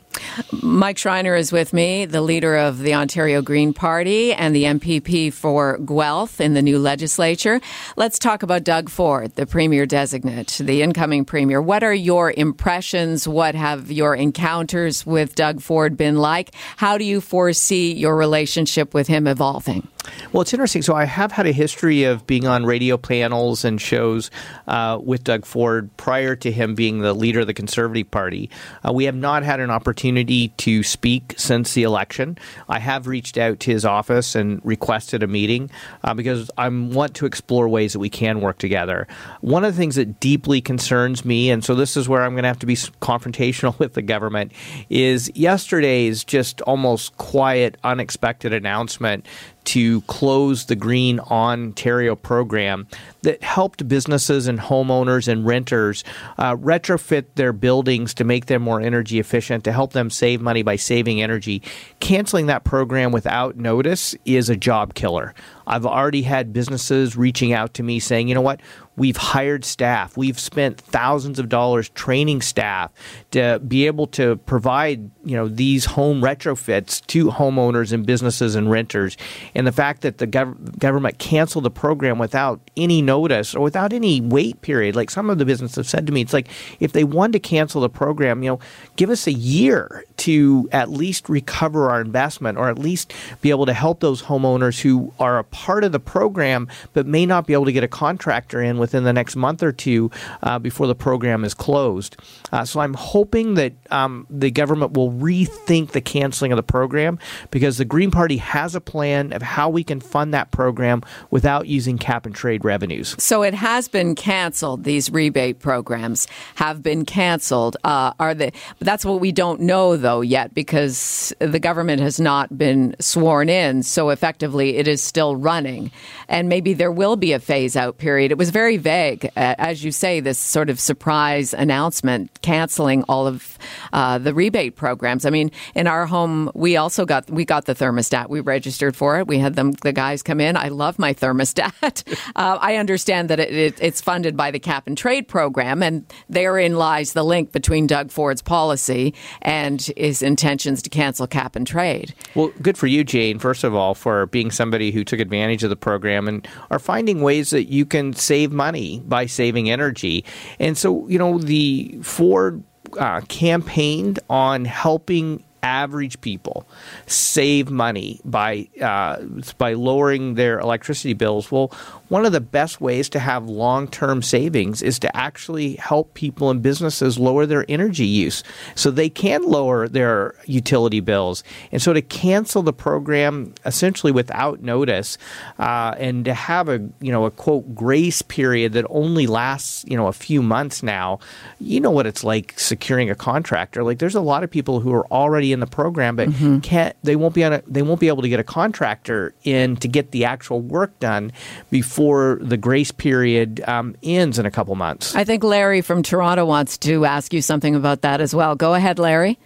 Mike 0.62 1.00
Schreiner 1.00 1.35
is 1.35 1.51
with 1.51 1.74
me, 1.74 2.06
the 2.06 2.21
leader 2.21 2.56
of 2.56 2.79
the 2.79 2.94
Ontario 2.94 3.41
Green 3.41 3.74
Party 3.74 4.33
and 4.33 4.56
the 4.56 4.63
MPP 4.65 5.33
for 5.33 5.79
Guelph 5.79 6.39
in 6.39 6.53
the 6.53 6.62
new 6.62 6.77
legislature. 6.77 7.59
Let's 7.95 8.19
talk 8.19 8.44
about 8.44 8.63
Doug 8.63 8.89
Ford, 8.89 9.35
the 9.35 9.45
premier 9.45 9.85
designate, 9.85 10.11
the 10.12 10.81
incoming 10.81 11.25
premier. 11.25 11.62
What 11.62 11.84
are 11.84 11.94
your 11.94 12.34
impressions? 12.36 13.28
What 13.28 13.56
have 13.56 13.92
your 13.92 14.16
encounters 14.16 15.06
with 15.06 15.36
Doug 15.36 15.62
Ford 15.62 15.98
been 15.98 16.18
like? 16.18 16.54
How 16.78 16.98
do 16.98 17.04
you 17.04 17.22
foresee 17.22 17.94
your 17.94 18.15
relationship 18.15 18.94
with 18.94 19.08
him 19.08 19.27
evolving? 19.27 19.88
Well, 20.32 20.41
it's 20.41 20.53
interesting. 20.53 20.82
So 20.82 20.96
I 20.96 21.06
have 21.06 21.32
had 21.32 21.46
a 21.46 21.51
history 21.51 22.03
of 22.03 22.25
being 22.25 22.48
on 22.48 22.65
radio 22.65 22.98
panels 22.98 23.63
and 23.63 23.80
shows 23.80 24.32
uh, 24.68 25.00
with 25.01 25.24
Doug 25.24 25.46
Ford 25.46 25.96
prior 25.98 26.36
to 26.38 26.51
him 26.51 26.74
being 26.74 27.00
the 27.00 27.13
leader 27.13 27.41
of 27.41 27.48
the 27.48 27.53
Conservative 27.53 28.10
Party. 28.10 28.50
Uh, 28.88 28.94
we 28.94 29.06
have 29.06 29.15
not 29.15 29.44
had 29.44 29.60
an 29.60 29.70
opportunity 29.70 30.50
to 30.58 30.84
speak 30.84 31.36
since 31.38 31.74
the 31.74 31.84
election. 31.84 32.38
I 32.68 32.80
have 32.80 33.08
reached 33.08 33.38
out 33.38 33.60
to 33.62 33.72
his 33.72 33.86
office 33.86 34.34
and 34.34 34.60
requested 34.65 35.22
a 35.22 35.27
meeting 35.27 35.70
uh, 36.03 36.13
because 36.13 36.50
I 36.58 36.68
want 36.70 37.15
to 37.15 37.25
explore 37.25 37.68
ways 37.68 37.94
that 37.94 38.00
we 38.00 38.10
can 38.10 38.41
work 38.41 38.58
together. 38.58 39.08
One 39.41 39.63
of 39.63 39.74
the 39.74 39.77
things 39.77 39.96
that 39.96 40.00
deeply 40.05 40.62
concerns 40.62 41.24
me, 41.25 41.50
and 41.50 41.63
so 41.63 41.75
this 41.75 41.98
is 41.98 42.08
where 42.08 42.24
I'm 42.24 42.34
going 42.34 42.43
to 42.43 42.48
have 42.48 42.60
to 42.60 42.65
be 42.65 42.75
confrontational 42.75 43.77
with 43.79 43.93
the 43.93 44.01
government, 44.01 44.51
is 44.89 45.31
yesterday's 45.36 46.24
just 46.24 46.62
almost 46.62 47.17
quiet, 47.17 47.77
unexpected 47.84 48.53
announcement 48.53 49.25
to 49.63 50.01
close 50.01 50.65
the 50.65 50.75
Green 50.75 51.20
Ontario 51.20 52.15
program 52.15 52.88
that 53.22 53.44
helped 53.44 53.88
businesses 53.88 54.48
and 54.48 54.60
homeowners 54.60 55.27
and 55.27 55.46
renters 55.46 56.03
uh, 56.38 56.56
retrofit 56.56 57.25
their 57.36 57.53
buildings 57.53 58.13
to 58.15 58.24
make 58.24 58.48
them 58.48 58.62
more 58.62 58.82
energy 58.82 59.20
efficient, 59.20 59.63
to 59.63 59.72
help 59.72 59.94
them 59.94 60.10
save 60.10 60.41
money 60.41 60.63
by 60.63 60.75
saving 60.75 61.22
energy. 61.22 61.62
Canceling 62.00 62.48
that 62.48 62.63
program 62.63 63.12
without 63.12 63.56
notice 63.56 64.15
is 64.25 64.50
a 64.50 64.56
job 64.56 64.94
killer. 64.94 65.34
I've 65.68 65.86
already 65.86 66.24
had 66.24 66.51
businesses 66.51 67.15
reaching 67.15 67.53
out 67.53 67.75
to 67.75 67.84
me 67.84 68.00
saying, 68.00 68.27
you 68.27 68.36
know 68.36 68.41
what, 68.41 68.62
we've 68.98 69.18
hired 69.18 69.63
staff, 69.63 70.18
we've 70.18 70.39
spent 70.39 70.80
thousands 70.80 71.39
of 71.39 71.48
dollars 71.50 71.89
training 71.89 72.41
staff 72.41 72.91
to 73.32 73.60
be 73.60 73.88
able 73.88 74.08
to 74.08 74.36
provide, 74.38 75.10
you 75.24 75.36
know, 75.36 75.48
these 75.48 75.86
home 75.86 76.22
retrofits 76.22 77.06
to 77.08 77.27
homeowners 77.27 77.94
and 77.94 78.06
businesses 78.06 78.56
and 78.56 78.70
renters. 78.70 79.15
And 79.55 79.67
the 79.67 79.72
fact 79.72 80.01
that 80.01 80.17
the 80.17 80.27
gov- 80.27 80.79
government 80.79 81.17
canceled 81.17 81.65
the 81.65 81.72
program 81.72 82.17
without 82.17 82.62
any 82.77 83.01
notice 83.01 83.55
or 83.55 83.62
without 83.62 83.93
any 83.93 84.22
wait 84.22 84.62
period, 84.62 84.96
like 84.96 85.10
some 85.10 85.29
of 85.29 85.38
the 85.38 85.46
businesses 85.46 85.75
have 85.75 85.89
said 85.89 86.08
to 86.08 86.13
me, 86.13 86.22
it's 86.22 86.34
like 86.34 86.48
if 86.79 86.93
they 86.93 87.03
wanted 87.03 87.34
to 87.34 87.39
cancel 87.39 87.81
the 87.81 87.89
program, 87.89 88.43
you 88.43 88.51
know, 88.51 88.60
give 88.96 89.10
us 89.10 89.27
a 89.27 89.34
year 89.34 90.03
to 90.17 90.70
at 90.72 90.89
least 90.89 91.29
recover 91.29 91.89
our 91.89 92.01
investment 92.01 92.58
or 92.58 92.70
at 92.70 92.77
least 92.77 93.13
be 93.41 93.50
able 93.50 93.65
to 93.65 93.74
help 93.74 94.00
those 94.00 94.24
homeowners 94.24 94.81
who 94.81 95.13
are 95.20 95.39
a 95.39 95.43
part 95.43 95.84
of 95.84 95.91
the 95.91 96.00
program 96.00 96.67
but 96.93 97.05
may 97.05 97.25
not 97.25 97.48
be 97.48 97.53
able 97.53 97.65
to 97.65 97.72
get 97.72 97.84
a 97.84 97.88
contractor 97.88 98.62
in 98.62 98.77
within 98.77 99.03
the 99.03 99.13
next 99.13 99.36
month 99.36 99.63
or 99.63 99.72
two 99.72 100.12
uh, 100.43 100.60
before 100.60 100.88
the 100.88 100.96
program 100.96 101.43
is 101.43 101.53
closed. 101.53 102.17
Uh, 102.51 102.63
so 102.63 102.79
I'm 102.79 102.93
hoping 102.93 103.55
that 103.55 103.74
um, 103.91 104.27
the 104.29 104.51
government 104.51 104.93
will 104.93 105.12
rethink 105.12 105.91
the 105.91 106.01
canceling 106.01 106.51
of 106.51 106.58
the 106.58 106.63
program 106.63 107.17
because 107.50 107.77
the 107.77 107.86
Green 107.86 108.12
Party 108.12 108.38
has 108.38 108.75
a 108.75 108.81
plan 108.81 109.34
of 109.41 109.48
how 109.48 109.69
we 109.69 109.83
can 109.83 110.00
fund 110.00 110.33
that 110.33 110.51
program 110.51 111.01
without 111.31 111.67
using 111.67 111.98
cap 111.98 112.25
and 112.25 112.36
trade 112.36 112.63
revenues. 112.63 113.15
So 113.17 113.41
it 113.43 113.53
has 113.53 113.88
been 113.88 114.15
canceled. 114.15 114.83
These 114.83 115.10
rebate 115.10 115.60
programs 115.60 116.27
have 116.55 116.83
been 116.83 117.05
canceled. 117.05 117.77
Uh, 117.83 118.13
are 118.19 118.33
they? 118.33 118.53
That's 118.79 119.03
what 119.03 119.19
we 119.19 119.31
don't 119.31 119.62
know 119.62 119.98
though 119.98 120.21
yet 120.21 120.53
because 120.53 121.33
the 121.39 121.60
government 121.60 122.01
has 122.01 122.19
not 122.19 122.57
been 122.57 122.95
sworn 123.00 123.50
in. 123.50 123.83
So 123.83 124.10
effectively, 124.10 124.77
it 124.77 124.88
is 124.88 125.01
still 125.01 125.36
running, 125.36 125.91
and 126.27 126.48
maybe 126.48 126.74
there 126.74 126.91
will 126.91 127.15
be 127.15 127.33
a 127.33 127.39
phase 127.39 127.75
out 127.75 127.98
period. 127.98 128.31
It 128.31 128.38
was 128.38 128.50
very 128.51 128.77
vague, 128.77 129.29
as 129.36 129.83
you 129.83 129.91
say. 129.91 130.19
This 130.19 130.38
sort 130.38 130.69
of 130.69 130.79
surprise 130.79 131.53
announcement 131.53 132.29
canceling 132.41 133.03
all 133.10 133.27
of 133.27 133.57
uh, 133.93 134.17
the 134.17 134.33
rebate 134.33 134.75
programs. 134.75 135.25
I 135.25 135.29
mean, 135.29 135.51
in 135.75 135.88
our 135.88 136.05
home, 136.05 136.51
we 136.53 136.77
also 136.77 137.05
got 137.05 137.29
we 137.29 137.45
got 137.45 137.65
the 137.65 137.75
thermostat. 137.75 138.29
We 138.29 138.39
registered 138.39 138.95
for 138.95 139.19
it. 139.19 139.27
We 139.31 139.39
had 139.39 139.55
them 139.55 139.71
the 139.71 139.93
guys 139.93 140.21
come 140.21 140.41
in. 140.41 140.57
I 140.57 140.67
love 140.67 141.00
my 141.00 141.13
thermostat. 141.13 142.03
uh, 142.35 142.57
I 142.59 142.75
understand 142.75 143.29
that 143.29 143.39
it, 143.39 143.53
it, 143.53 143.77
it's 143.81 144.01
funded 144.01 144.35
by 144.35 144.51
the 144.51 144.59
cap 144.59 144.88
and 144.88 144.97
trade 144.97 145.29
program, 145.29 145.81
and 145.81 146.05
therein 146.27 146.75
lies 146.75 147.13
the 147.13 147.23
link 147.23 147.53
between 147.53 147.88
Doug 147.88 148.11
Ford's 148.11 148.41
policy 148.41 149.13
and 149.41 149.81
his 149.95 150.21
intentions 150.21 150.81
to 150.81 150.89
cancel 150.89 151.27
cap 151.27 151.55
and 151.55 151.65
trade. 151.65 152.13
Well, 152.35 152.51
good 152.61 152.77
for 152.77 152.88
you, 152.88 153.05
Jane. 153.05 153.39
First 153.39 153.63
of 153.63 153.73
all, 153.73 153.95
for 153.95 154.25
being 154.25 154.51
somebody 154.51 154.91
who 154.91 155.05
took 155.05 155.21
advantage 155.21 155.63
of 155.63 155.69
the 155.69 155.77
program 155.77 156.27
and 156.27 156.45
are 156.69 156.79
finding 156.79 157.21
ways 157.21 157.51
that 157.51 157.71
you 157.71 157.85
can 157.85 158.11
save 158.11 158.51
money 158.51 159.01
by 159.05 159.27
saving 159.27 159.69
energy. 159.69 160.25
And 160.59 160.77
so, 160.77 161.07
you 161.07 161.17
know, 161.17 161.38
the 161.38 161.97
Ford 162.01 162.65
uh, 163.00 163.21
campaigned 163.29 164.19
on 164.29 164.65
helping 164.65 165.45
average 165.63 166.22
people 166.22 166.68
save 167.08 167.70
money 167.70 168.20
by 168.25 168.68
uh, 168.82 169.22
by 169.58 169.74
lowering 169.74 170.36
their 170.36 170.60
electricity 170.60 171.13
bills. 171.13 171.51
Well, 171.51 171.72
one 172.12 172.25
of 172.25 172.34
the 172.34 172.41
best 172.41 172.82
ways 172.82 173.08
to 173.08 173.20
have 173.20 173.46
long 173.46 173.88
term 173.88 174.22
savings 174.22 174.82
is 174.82 175.00
to 175.00 175.15
actually 175.15 175.77
help 175.77 176.13
people 176.13 176.50
and 176.50 176.62
businesses 176.62 177.18
lower 177.18 177.46
their 177.46 177.63
energy 177.70 178.06
use 178.06 178.44
so 178.75 178.91
they 178.91 179.08
can 179.08 179.44
lower 179.44 179.88
their 179.88 180.36
utility 180.44 181.00
bills. 181.00 181.41
And 181.72 181.82
so 181.82 181.94
to 181.94 182.01
cancel 182.01 182.63
the 182.63 182.74
program 182.74 183.53
essentially 183.65 184.12
without 184.12 184.62
notice 184.62 185.18
uh, 185.58 185.96
and 185.98 186.25
to 186.25 186.34
have 186.34 186.68
a 186.68 186.86
you 187.00 187.13
know 187.13 187.24
a 187.24 187.32
quote 187.32 187.74
grace 187.74 188.22
period 188.22 188.74
that 188.74 188.86
only 188.89 189.25
lasts 189.25 189.86
you 189.88 189.96
know 189.96 190.08
a 190.08 190.13
few 190.13 190.41
months 190.41 190.84
now, 190.84 191.18
you 191.62 191.80
know 191.80 191.91
what 191.91 192.06
it's 192.06 192.25
like 192.25 192.60
securing 192.60 193.10
a 193.10 193.15
contractor. 193.15 193.86
Like 193.86 194.00
there's 194.00 194.15
a 194.15 194.22
lot 194.22 194.44
of 194.44 194.51
people 194.51 194.82
who 194.82 194.94
are 194.94 195.08
already 195.08 195.53
in 195.53 195.62
the 195.62 195.65
program 195.65 196.18
but 196.18 196.27
mm-hmm. 196.27 196.60
can't 196.60 196.94
they 197.03 197.15
won't 197.15 197.34
be 197.34 197.46
on 197.46 197.53
a, 197.53 197.62
they 197.65 197.82
won't 197.82 198.01
be 198.01 198.10
able 198.10 198.22
to 198.22 198.27
get 198.27 198.41
a 198.41 198.44
contractor 198.44 199.34
in 199.46 199.77
to 199.77 199.88
get 199.88 200.12
the 200.12 200.25
actual 200.25 200.60
work 200.60 201.00
done 201.00 201.32
before 201.70 202.00
before 202.01 202.39
the 202.41 202.58
grace 202.58 202.89
period 202.89 203.62
um, 203.67 203.96
ends 204.01 204.39
in 204.39 204.48
a 204.48 204.51
couple 204.51 204.74
months. 204.74 205.13
I 205.13 205.24
think 205.24 205.43
Larry 205.43 205.81
from 205.81 206.01
Toronto 206.01 206.46
wants 206.46 206.79
to 206.79 207.05
ask 207.05 207.31
you 207.31 207.43
something 207.43 207.75
about 207.75 208.01
that 208.01 208.22
as 208.22 208.34
well. 208.34 208.55
Go 208.55 208.74
ahead, 208.74 208.98
Larry. 208.98 209.38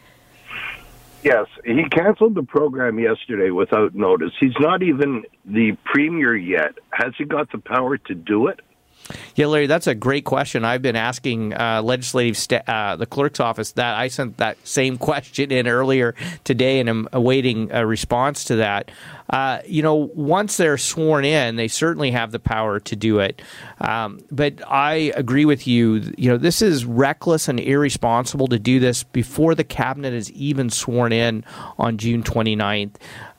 Yes, 1.21 1.47
he 1.65 1.83
canceled 1.89 2.35
the 2.35 2.43
program 2.43 2.97
yesterday 2.97 3.49
without 3.49 3.93
notice. 3.93 4.31
He's 4.39 4.53
not 4.57 4.83
even 4.83 5.25
the 5.43 5.75
premier 5.83 6.33
yet. 6.33 6.77
Has 6.91 7.13
he 7.17 7.25
got 7.25 7.51
the 7.51 7.57
power 7.57 7.97
to 7.97 8.15
do 8.15 8.47
it? 8.47 8.61
Yeah, 9.35 9.47
Larry, 9.47 9.67
that's 9.67 9.87
a 9.87 9.95
great 9.95 10.25
question. 10.25 10.65
I've 10.65 10.81
been 10.81 10.95
asking 10.95 11.53
uh, 11.53 11.81
legislative 11.83 12.37
st- 12.37 12.67
uh, 12.67 12.95
the 12.95 13.05
clerk's 13.05 13.39
office 13.39 13.73
that. 13.73 13.95
I 13.95 14.07
sent 14.07 14.37
that 14.37 14.65
same 14.65 14.97
question 15.09 15.51
in 15.51 15.67
earlier 15.67 16.15
today, 16.43 16.79
and 16.79 16.89
I'm 16.89 17.09
awaiting 17.11 17.71
a 17.71 17.85
response 17.85 18.45
to 18.45 18.57
that. 18.57 18.89
Uh, 19.29 19.59
you 19.65 19.81
know, 19.81 19.95
once 20.13 20.57
they're 20.57 20.77
sworn 20.77 21.25
in, 21.25 21.55
they 21.55 21.67
certainly 21.67 22.11
have 22.11 22.31
the 22.31 22.39
power 22.39 22.79
to 22.79 22.95
do 22.95 23.19
it. 23.19 23.41
Um, 23.81 24.19
but 24.31 24.61
I 24.69 25.11
agree 25.15 25.45
with 25.45 25.67
you. 25.67 26.13
You 26.17 26.29
know, 26.29 26.37
this 26.37 26.61
is 26.61 26.85
reckless 26.85 27.47
and 27.47 27.59
irresponsible 27.59 28.47
to 28.47 28.59
do 28.59 28.79
this 28.79 29.03
before 29.03 29.55
the 29.55 29.63
cabinet 29.63 30.13
is 30.13 30.31
even 30.31 30.69
sworn 30.69 31.11
in 31.11 31.43
on 31.77 31.97
June 31.97 32.23
29th 32.23 32.95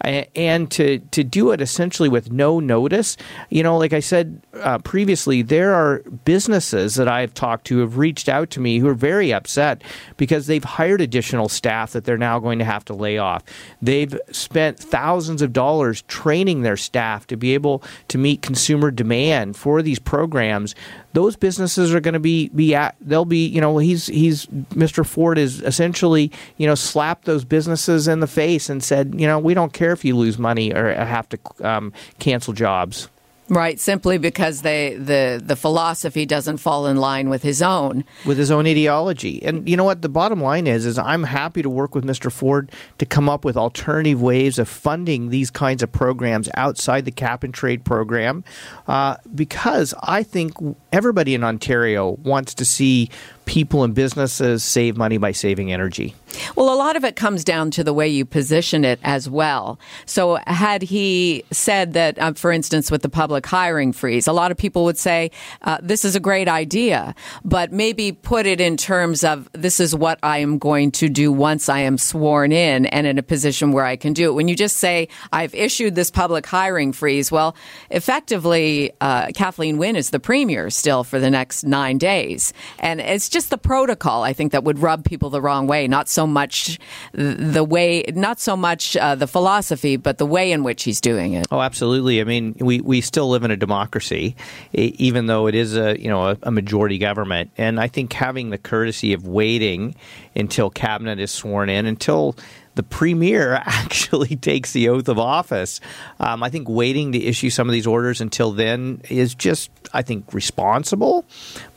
and 0.07 0.71
to 0.71 0.99
to 0.99 1.25
do 1.25 1.51
it 1.51 1.61
essentially 1.61 2.09
with 2.09 2.31
no 2.31 2.61
notice. 2.61 3.17
You 3.51 3.63
know, 3.63 3.77
like 3.77 3.93
I 3.93 4.01
said 4.01 4.41
uh, 4.55 4.79
previously, 4.79 5.43
there 5.43 5.75
are 5.75 6.01
businesses 6.25 6.95
that 6.95 7.09
I've 7.09 7.35
talked 7.35 7.67
to 7.69 7.79
have 7.79 7.99
reached 7.99 8.29
out 8.29 8.51
to 8.51 8.61
me 8.61 8.79
who 8.79 8.89
are 8.89 8.95
very 8.95 9.33
upset 9.33 9.83
because 10.17 10.47
they've 10.47 10.63
hired 10.63 11.01
additional 11.01 11.49
staff 11.49 11.93
that 11.93 12.05
they're 12.05 12.19
now 12.19 12.39
going 12.39 12.59
to 12.59 12.65
have 12.65 12.85
to 12.87 12.95
lay 12.95 13.19
off. 13.19 13.43
They've 13.83 14.19
spent 14.31 14.79
thousands 14.79 15.43
of 15.43 15.53
dollars 15.53 15.76
training 16.03 16.63
their 16.63 16.77
staff 16.77 17.27
to 17.27 17.37
be 17.37 17.55
able 17.55 17.83
to 18.09 18.19
meet 18.19 18.43
consumer 18.43 18.91
demand 18.91 19.57
for 19.57 19.83
these 19.83 19.99
programs 19.99 20.75
those 21.13 21.35
businesses 21.35 21.95
are 21.95 22.01
going 22.01 22.15
to 22.15 22.21
be 22.21 22.49
be 22.51 22.75
at 22.75 22.95
they'll 23.01 23.25
be 23.25 23.47
you 23.47 23.61
know 23.61 23.79
he's 23.79 24.07
he's 24.07 24.47
Mr. 24.75 25.05
Ford 25.05 25.39
is 25.39 25.63
essentially 25.63 26.31
you 26.59 26.67
know 26.67 26.75
slapped 26.75 27.25
those 27.25 27.45
businesses 27.45 28.07
in 28.07 28.21
the 28.21 28.27
face 28.27 28.69
and 28.69 28.85
said 28.85 29.15
you 29.19 29.27
know 29.27 29.39
we 29.39 29.55
don't 29.55 29.73
care 29.73 29.93
if 29.93 30.05
you 30.05 30.15
lose 30.15 30.39
money 30.39 30.75
or 30.75 30.93
have 30.93 31.29
to 31.31 31.39
um, 31.63 31.93
cancel 32.19 32.53
jobs. 32.53 33.09
Right, 33.49 33.79
simply 33.79 34.19
because 34.19 34.63
they 34.63 34.95
the 34.95 35.41
the 35.45 35.55
philosophy 35.55 36.27
doesn't 36.27 36.57
fall 36.57 36.89
in 36.89 36.97
line 36.97 37.29
with 37.29 37.45
his 37.45 37.63
own 37.63 38.05
with 38.25 38.39
his 38.39 38.51
own 38.51 38.67
ideology. 38.67 39.41
And 39.45 39.69
you 39.69 39.77
know 39.77 39.85
what 39.85 40.03
the 40.03 40.09
bottom 40.09 40.41
line 40.41 40.67
is 40.67 40.85
is 40.85 40.99
I'm 40.99 41.23
happy 41.23 41.63
to 41.63 41.71
work 41.71 41.95
with 41.95 42.05
Mr. 42.05 42.33
Ford 42.33 42.73
to 42.99 43.07
come 43.07 43.29
up 43.29 43.45
with 43.45 43.57
alternative 43.57 44.21
ways 44.21 44.59
of 44.59 44.69
funding 44.69 45.29
these 45.29 45.53
kinds 45.53 45.85
of 45.85 45.93
programs 45.93 46.49
outside 46.55 47.05
the 47.05 47.13
cap 47.13 47.45
and 47.45 47.55
trade 47.55 47.85
program 47.85 48.43
uh, 48.89 49.17
because 49.33 49.95
I 50.03 50.25
think 50.25 50.55
everybody 50.93 51.33
in 51.33 51.45
Ontario 51.45 52.19
wants 52.25 52.53
to 52.55 52.65
see 52.65 53.11
people 53.47 53.85
and 53.85 53.95
businesses 53.95 54.63
save 54.63 54.97
money 54.97 55.17
by 55.17 55.33
saving 55.33 55.73
energy? 55.73 56.15
Well, 56.55 56.73
a 56.73 56.77
lot 56.77 56.97
of 56.97 57.05
it 57.05 57.17
comes 57.17 57.45
down 57.45 57.71
to 57.73 57.85
the 57.85 57.95
way 57.95 58.09
you 58.09 58.25
position 58.25 58.85
it 58.85 58.99
as 59.03 59.31
well. 59.31 59.79
So, 60.05 60.39
had 60.47 60.83
he 60.83 61.45
said 61.51 61.95
that, 61.95 62.19
uh, 62.19 62.35
for 62.35 62.53
instance, 62.53 62.91
with 62.91 63.03
the 63.03 63.09
public 63.09 63.47
hiring 63.47 63.93
freeze, 63.93 64.27
a 64.27 64.33
lot 64.33 64.51
of 64.51 64.59
people 64.59 64.85
would 64.85 64.99
say, 64.99 65.31
uh, 65.63 65.79
this 65.83 66.05
is 66.05 66.15
a 66.15 66.21
great 66.21 66.49
idea, 66.49 67.15
but 67.45 67.73
maybe 67.73 68.13
put 68.13 68.45
it 68.45 68.61
in 68.61 68.77
terms 68.77 69.25
of 69.25 69.49
this 69.53 69.81
is 69.81 69.95
what 69.95 70.19
I 70.23 70.39
am 70.39 70.59
going 70.59 70.91
to 70.93 71.09
do 71.09 71.33
once 71.33 71.69
I 71.69 71.79
am 71.81 71.97
sworn 71.97 72.53
in 72.53 72.87
and 72.87 73.07
in 73.07 73.17
a 73.17 73.23
position 73.23 73.73
where 73.73 73.85
I 73.85 73.97
can 73.97 74.13
do 74.13 74.29
it. 74.29 74.35
When 74.35 74.49
you 74.49 74.57
just 74.57 74.77
say, 74.77 75.09
I've 75.33 75.55
issued 75.55 75.95
this 75.95 76.11
public 76.11 76.45
hiring 76.47 76.93
freeze, 76.93 77.33
well, 77.33 77.57
effectively, 77.91 78.93
uh, 79.01 79.29
Kathleen 79.35 79.79
Wynne 79.79 79.97
is 79.97 80.11
the 80.11 80.21
premier 80.21 80.69
still 80.71 81.05
for 81.05 81.19
the 81.19 81.31
next 81.31 81.65
nine 81.65 81.99
days. 81.99 82.53
And 82.81 83.01
it's 83.01 83.29
just 83.37 83.51
the 83.51 83.59
protocol, 83.59 84.23
I 84.23 84.33
think, 84.33 84.53
that 84.53 84.65
would 84.65 84.79
rub 84.79 85.05
people 85.05 85.29
the 85.29 85.43
wrong 85.43 85.67
way. 85.67 85.87
Not 85.87 86.09
so 86.09 86.27
much 86.27 86.79
the 87.13 87.63
way, 87.63 88.03
not 88.15 88.41
so 88.41 88.57
much 88.57 88.97
uh, 88.97 89.15
the 89.15 89.27
philosophy, 89.27 89.99
but 89.99 90.17
the 90.17 90.25
way 90.25 90.53
in 90.53 90.63
which 90.63 90.85
he's 90.85 91.03
doing 91.03 91.35
it. 91.35 91.47
Oh, 91.51 91.61
absolutely. 91.61 92.23
I 92.23 92.25
mean, 92.25 92.57
we, 92.59 92.81
we 92.81 93.03
still 93.03 93.29
live 93.29 93.45
in 93.45 93.51
a 93.51 93.57
democracy, 93.57 94.37
even 94.73 95.27
though 95.27 95.49
it 95.49 95.55
is 95.55 95.77
a 95.77 96.01
you 96.01 96.09
know 96.09 96.31
a, 96.31 96.39
a 96.45 96.51
majority 96.51 96.97
government. 96.97 97.51
And 97.59 97.79
I 97.79 97.89
think 97.89 98.15
having 98.15 98.49
the 98.49 98.57
courtesy 98.57 99.13
of 99.13 99.29
waiting 99.29 99.95
until 100.35 100.71
cabinet 100.71 101.21
is 101.21 101.31
sworn 101.31 101.69
in, 101.69 101.85
until 101.85 102.37
the 102.77 102.83
premier 102.83 103.55
actually 103.67 104.37
takes 104.37 104.73
the 104.73 104.89
oath 104.89 105.09
of 105.09 105.19
office. 105.19 105.81
Um, 106.21 106.43
I 106.43 106.49
think 106.49 106.69
waiting 106.69 107.13
to 107.13 107.23
issue 107.23 107.51
some 107.51 107.69
of 107.69 107.73
these 107.73 107.87
orders 107.87 108.21
until 108.21 108.53
then 108.53 109.03
is 109.11 109.35
just, 109.35 109.71
I 109.93 110.03
think, 110.03 110.33
responsible 110.33 111.27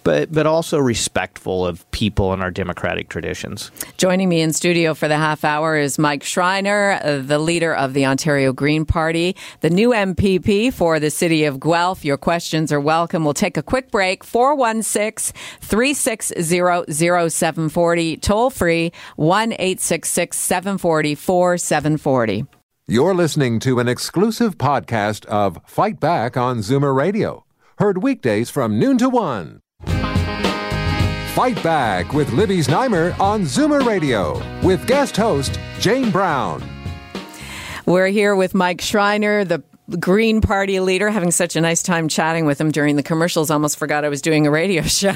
but 0.03 0.31
but 0.31 0.45
also 0.45 0.77
respectful 0.77 1.65
of 1.65 1.89
people 1.91 2.33
and 2.33 2.41
our 2.41 2.51
democratic 2.51 3.09
traditions. 3.09 3.71
Joining 3.97 4.29
me 4.29 4.41
in 4.41 4.53
studio 4.53 4.93
for 4.93 5.07
the 5.07 5.17
half 5.17 5.43
hour 5.43 5.77
is 5.77 5.99
Mike 5.99 6.23
Schreiner, 6.23 7.21
the 7.21 7.39
leader 7.39 7.73
of 7.73 7.93
the 7.93 8.05
Ontario 8.05 8.53
Green 8.53 8.85
Party, 8.85 9.35
the 9.61 9.69
new 9.69 9.89
MPP 9.89 10.73
for 10.73 10.99
the 10.99 11.09
city 11.09 11.45
of 11.45 11.59
Guelph. 11.59 12.05
Your 12.05 12.17
questions 12.17 12.71
are 12.71 12.79
welcome. 12.79 13.23
We'll 13.23 13.33
take 13.33 13.57
a 13.57 13.63
quick 13.63 13.91
break. 13.91 14.23
416 14.23 15.35
360 15.61 17.29
0740, 17.29 18.17
toll 18.17 18.49
free 18.49 18.91
1 19.15 19.53
866 19.53 20.37
740 20.37 21.15
4740. 21.15 22.45
You're 22.87 23.13
listening 23.13 23.59
to 23.59 23.79
an 23.79 23.87
exclusive 23.87 24.57
podcast 24.57 25.25
of 25.27 25.59
Fight 25.67 25.99
Back 25.99 26.35
on 26.35 26.59
Zoomer 26.59 26.95
Radio, 26.95 27.45
heard 27.77 28.01
weekdays 28.01 28.49
from 28.49 28.79
noon 28.79 28.97
to 28.97 29.09
one. 29.09 29.61
Fight 31.35 31.61
Back 31.63 32.13
with 32.13 32.31
Libby 32.33 32.57
Znaimer 32.57 33.17
on 33.19 33.43
Zoomer 33.43 33.85
Radio 33.85 34.41
with 34.65 34.87
guest 34.87 35.15
host 35.15 35.59
Jane 35.79 36.09
Brown. 36.09 36.67
We're 37.85 38.07
here 38.07 38.35
with 38.35 38.55
Mike 38.55 38.81
Schreiner, 38.81 39.45
the 39.45 39.63
Green 39.99 40.41
Party 40.41 40.79
leader, 40.79 41.09
having 41.09 41.31
such 41.31 41.55
a 41.55 41.61
nice 41.61 41.81
time 41.81 42.07
chatting 42.07 42.45
with 42.45 42.61
him 42.61 42.69
during 42.71 42.95
the 42.95 43.03
commercials. 43.03 43.49
Almost 43.49 43.77
forgot 43.77 44.05
I 44.05 44.09
was 44.09 44.21
doing 44.21 44.45
a 44.45 44.51
radio 44.51 44.81
show. 44.83 45.15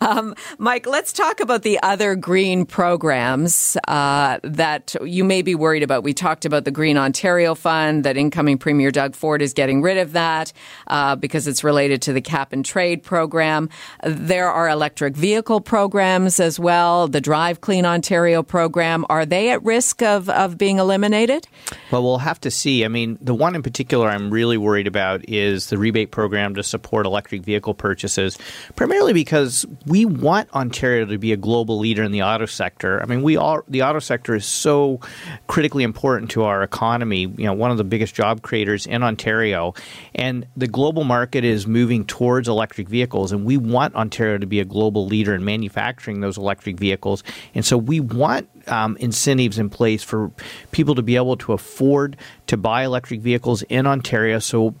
um, 0.00 0.34
Mike, 0.58 0.86
let's 0.86 1.12
talk 1.12 1.40
about 1.40 1.62
the 1.62 1.78
other 1.82 2.14
green 2.14 2.66
programs 2.66 3.76
uh, 3.88 4.38
that 4.42 4.94
you 5.02 5.24
may 5.24 5.42
be 5.42 5.54
worried 5.54 5.82
about. 5.82 6.02
We 6.02 6.12
talked 6.12 6.44
about 6.44 6.64
the 6.64 6.70
Green 6.70 6.98
Ontario 6.98 7.54
Fund, 7.54 8.04
that 8.04 8.16
incoming 8.16 8.58
Premier 8.58 8.90
Doug 8.90 9.14
Ford 9.14 9.40
is 9.40 9.54
getting 9.54 9.80
rid 9.80 9.96
of 9.96 10.12
that 10.12 10.52
uh, 10.88 11.16
because 11.16 11.46
it's 11.46 11.64
related 11.64 12.02
to 12.02 12.12
the 12.12 12.20
cap 12.20 12.52
and 12.52 12.64
trade 12.64 13.02
program. 13.02 13.70
There 14.04 14.50
are 14.50 14.68
electric 14.68 15.16
vehicle 15.16 15.60
programs 15.60 16.40
as 16.40 16.60
well, 16.60 17.08
the 17.08 17.20
Drive 17.20 17.60
Clean 17.60 17.86
Ontario 17.86 18.42
program. 18.42 19.06
Are 19.08 19.24
they 19.24 19.50
at 19.50 19.64
risk 19.64 20.02
of, 20.02 20.28
of 20.28 20.58
being 20.58 20.78
eliminated? 20.78 21.48
Well, 21.90 22.02
we'll 22.02 22.18
have 22.18 22.40
to 22.42 22.50
see. 22.50 22.84
I 22.84 22.88
mean, 22.88 23.16
the 23.20 23.34
one 23.34 23.54
in 23.54 23.62
particular 23.62 23.77
particular 23.78 24.08
I'm 24.08 24.30
really 24.30 24.56
worried 24.56 24.88
about 24.88 25.28
is 25.28 25.68
the 25.68 25.78
rebate 25.78 26.10
program 26.10 26.56
to 26.56 26.64
support 26.64 27.06
electric 27.06 27.42
vehicle 27.42 27.74
purchases, 27.74 28.36
primarily 28.74 29.12
because 29.12 29.64
we 29.86 30.04
want 30.04 30.52
Ontario 30.52 31.04
to 31.04 31.16
be 31.16 31.32
a 31.32 31.36
global 31.36 31.78
leader 31.78 32.02
in 32.02 32.10
the 32.10 32.24
auto 32.24 32.46
sector. 32.46 33.00
I 33.00 33.06
mean, 33.06 33.22
we 33.22 33.36
all 33.36 33.62
the 33.68 33.84
auto 33.84 34.00
sector 34.00 34.34
is 34.34 34.44
so 34.44 34.98
critically 35.46 35.84
important 35.84 36.28
to 36.32 36.42
our 36.42 36.64
economy. 36.64 37.20
You 37.20 37.44
know, 37.44 37.52
one 37.52 37.70
of 37.70 37.76
the 37.76 37.84
biggest 37.84 38.16
job 38.16 38.42
creators 38.42 38.84
in 38.84 39.04
Ontario, 39.04 39.74
and 40.12 40.44
the 40.56 40.66
global 40.66 41.04
market 41.04 41.44
is 41.44 41.68
moving 41.68 42.04
towards 42.04 42.48
electric 42.48 42.88
vehicles, 42.88 43.30
and 43.30 43.44
we 43.44 43.56
want 43.56 43.94
Ontario 43.94 44.38
to 44.38 44.46
be 44.46 44.58
a 44.58 44.64
global 44.64 45.06
leader 45.06 45.36
in 45.36 45.44
manufacturing 45.44 46.18
those 46.18 46.36
electric 46.36 46.80
vehicles. 46.80 47.22
And 47.54 47.64
so 47.64 47.78
we 47.78 48.00
want 48.00 48.48
um, 48.68 48.96
incentives 48.98 49.58
in 49.58 49.70
place 49.70 50.02
for 50.02 50.30
people 50.72 50.94
to 50.94 51.02
be 51.02 51.16
able 51.16 51.36
to 51.38 51.52
afford 51.52 52.16
to 52.46 52.56
buy 52.56 52.84
electric 52.84 53.20
vehicles 53.20 53.62
in 53.62 53.86
Ontario 53.86 54.38
so 54.38 54.74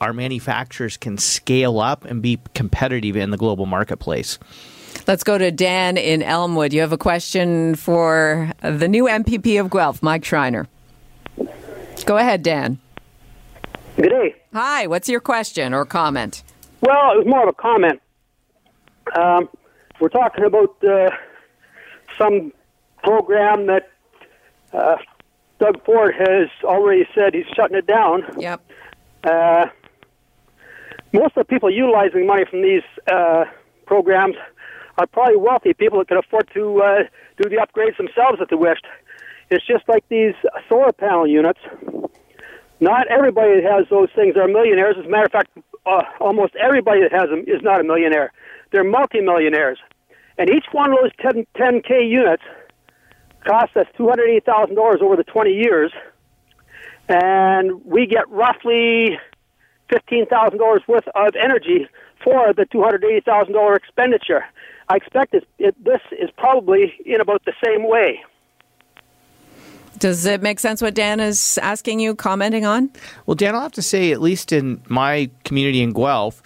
our 0.00 0.12
manufacturers 0.12 0.96
can 0.96 1.18
scale 1.18 1.78
up 1.78 2.04
and 2.04 2.22
be 2.22 2.38
competitive 2.54 3.16
in 3.16 3.30
the 3.30 3.36
global 3.36 3.66
marketplace. 3.66 4.38
Let's 5.06 5.24
go 5.24 5.36
to 5.36 5.50
Dan 5.50 5.96
in 5.96 6.22
Elmwood. 6.22 6.72
You 6.72 6.80
have 6.80 6.92
a 6.92 6.98
question 6.98 7.74
for 7.74 8.50
the 8.62 8.88
new 8.88 9.04
MPP 9.04 9.60
of 9.60 9.70
Guelph, 9.70 10.02
Mike 10.02 10.24
Schreiner. 10.24 10.66
Go 12.06 12.16
ahead, 12.16 12.42
Dan. 12.42 12.78
Good 13.96 14.08
day. 14.08 14.34
Hi, 14.52 14.86
what's 14.86 15.08
your 15.08 15.20
question 15.20 15.74
or 15.74 15.84
comment? 15.84 16.42
Well, 16.80 17.12
it 17.12 17.18
was 17.18 17.26
more 17.26 17.42
of 17.42 17.48
a 17.48 17.52
comment. 17.52 18.00
Um, 19.16 19.48
we're 20.00 20.08
talking 20.08 20.44
about 20.44 20.82
uh, 20.84 21.10
some 22.18 22.52
program 23.04 23.66
that 23.66 23.90
uh, 24.72 24.96
Doug 25.60 25.84
Ford 25.84 26.14
has 26.18 26.48
already 26.64 27.06
said 27.14 27.34
he's 27.34 27.46
shutting 27.54 27.76
it 27.76 27.86
down. 27.86 28.24
Yep. 28.38 28.60
Uh, 29.22 29.66
most 31.12 31.36
of 31.36 31.46
the 31.46 31.48
people 31.48 31.70
utilizing 31.70 32.26
money 32.26 32.44
from 32.50 32.62
these 32.62 32.82
uh, 33.10 33.44
programs 33.86 34.34
are 34.98 35.06
probably 35.06 35.36
wealthy 35.36 35.74
people 35.74 35.98
that 35.98 36.08
can 36.08 36.16
afford 36.16 36.48
to 36.54 36.82
uh, 36.82 37.02
do 37.40 37.48
the 37.48 37.56
upgrades 37.56 37.96
themselves 37.96 38.38
if 38.40 38.48
they 38.48 38.56
wished. 38.56 38.84
It's 39.50 39.66
just 39.66 39.88
like 39.88 40.04
these 40.08 40.34
solar 40.68 40.92
panel 40.92 41.26
units. 41.26 41.60
Not 42.80 43.06
everybody 43.08 43.60
that 43.60 43.70
has 43.70 43.86
those 43.90 44.08
things 44.14 44.36
are 44.36 44.48
millionaires. 44.48 44.96
As 44.98 45.06
a 45.06 45.08
matter 45.08 45.26
of 45.26 45.32
fact, 45.32 45.56
uh, 45.86 46.02
almost 46.20 46.56
everybody 46.56 47.00
that 47.02 47.12
has 47.12 47.30
them 47.30 47.44
is 47.46 47.62
not 47.62 47.80
a 47.80 47.84
millionaire. 47.84 48.32
They're 48.72 48.84
multimillionaires. 48.84 49.78
And 50.36 50.50
each 50.50 50.66
one 50.72 50.90
of 50.90 50.98
those 51.00 51.12
10, 51.20 51.46
10K 51.56 52.08
units– 52.08 52.42
cost 53.44 53.76
us 53.76 53.86
$280,000 53.98 55.02
over 55.02 55.16
the 55.16 55.24
20 55.24 55.50
years, 55.52 55.92
and 57.08 57.84
we 57.84 58.06
get 58.06 58.28
roughly 58.30 59.18
$15,000 59.90 60.88
worth 60.88 61.08
of 61.14 61.34
energy 61.36 61.88
for 62.22 62.52
the 62.54 62.64
$280,000 62.66 63.76
expenditure. 63.76 64.44
I 64.88 64.96
expect 64.96 65.32
this, 65.32 65.44
it, 65.58 65.74
this 65.82 66.00
is 66.12 66.30
probably 66.36 66.94
in 67.04 67.20
about 67.20 67.44
the 67.44 67.54
same 67.64 67.88
way. 67.88 68.22
Does 69.98 70.26
it 70.26 70.42
make 70.42 70.58
sense 70.58 70.82
what 70.82 70.94
Dan 70.94 71.20
is 71.20 71.58
asking 71.62 72.00
you, 72.00 72.14
commenting 72.14 72.66
on? 72.66 72.90
Well, 73.26 73.36
Dan, 73.36 73.54
I'll 73.54 73.62
have 73.62 73.72
to 73.72 73.82
say, 73.82 74.10
at 74.12 74.20
least 74.20 74.52
in 74.52 74.82
my 74.88 75.30
community 75.44 75.82
in 75.82 75.92
Guelph, 75.92 76.42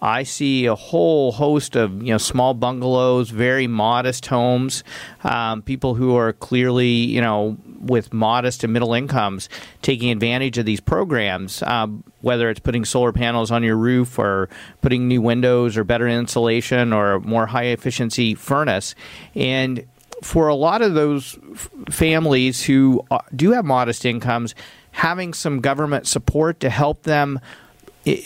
I 0.00 0.22
see 0.22 0.66
a 0.66 0.74
whole 0.74 1.32
host 1.32 1.76
of 1.76 2.02
you 2.02 2.12
know 2.12 2.18
small 2.18 2.54
bungalows, 2.54 3.30
very 3.30 3.66
modest 3.66 4.26
homes, 4.26 4.84
um, 5.24 5.62
people 5.62 5.94
who 5.94 6.16
are 6.16 6.32
clearly 6.32 6.88
you 6.88 7.20
know 7.20 7.56
with 7.80 8.12
modest 8.12 8.64
and 8.64 8.72
middle 8.72 8.94
incomes 8.94 9.48
taking 9.82 10.10
advantage 10.10 10.58
of 10.58 10.66
these 10.66 10.80
programs. 10.80 11.62
Um, 11.62 12.04
whether 12.20 12.48
it's 12.50 12.60
putting 12.60 12.84
solar 12.84 13.12
panels 13.12 13.50
on 13.50 13.62
your 13.64 13.76
roof 13.76 14.18
or 14.18 14.48
putting 14.80 15.08
new 15.08 15.20
windows 15.20 15.76
or 15.76 15.82
better 15.82 16.06
insulation 16.06 16.92
or 16.92 17.12
a 17.14 17.20
more 17.20 17.46
high 17.46 17.66
efficiency 17.66 18.34
furnace, 18.34 18.94
and 19.34 19.86
for 20.22 20.48
a 20.48 20.54
lot 20.54 20.82
of 20.82 20.94
those 20.94 21.38
f- 21.52 21.68
families 21.90 22.62
who 22.62 23.04
uh, 23.10 23.18
do 23.34 23.50
have 23.52 23.64
modest 23.64 24.04
incomes, 24.04 24.54
having 24.92 25.34
some 25.34 25.60
government 25.60 26.06
support 26.06 26.60
to 26.60 26.70
help 26.70 27.02
them 27.02 27.40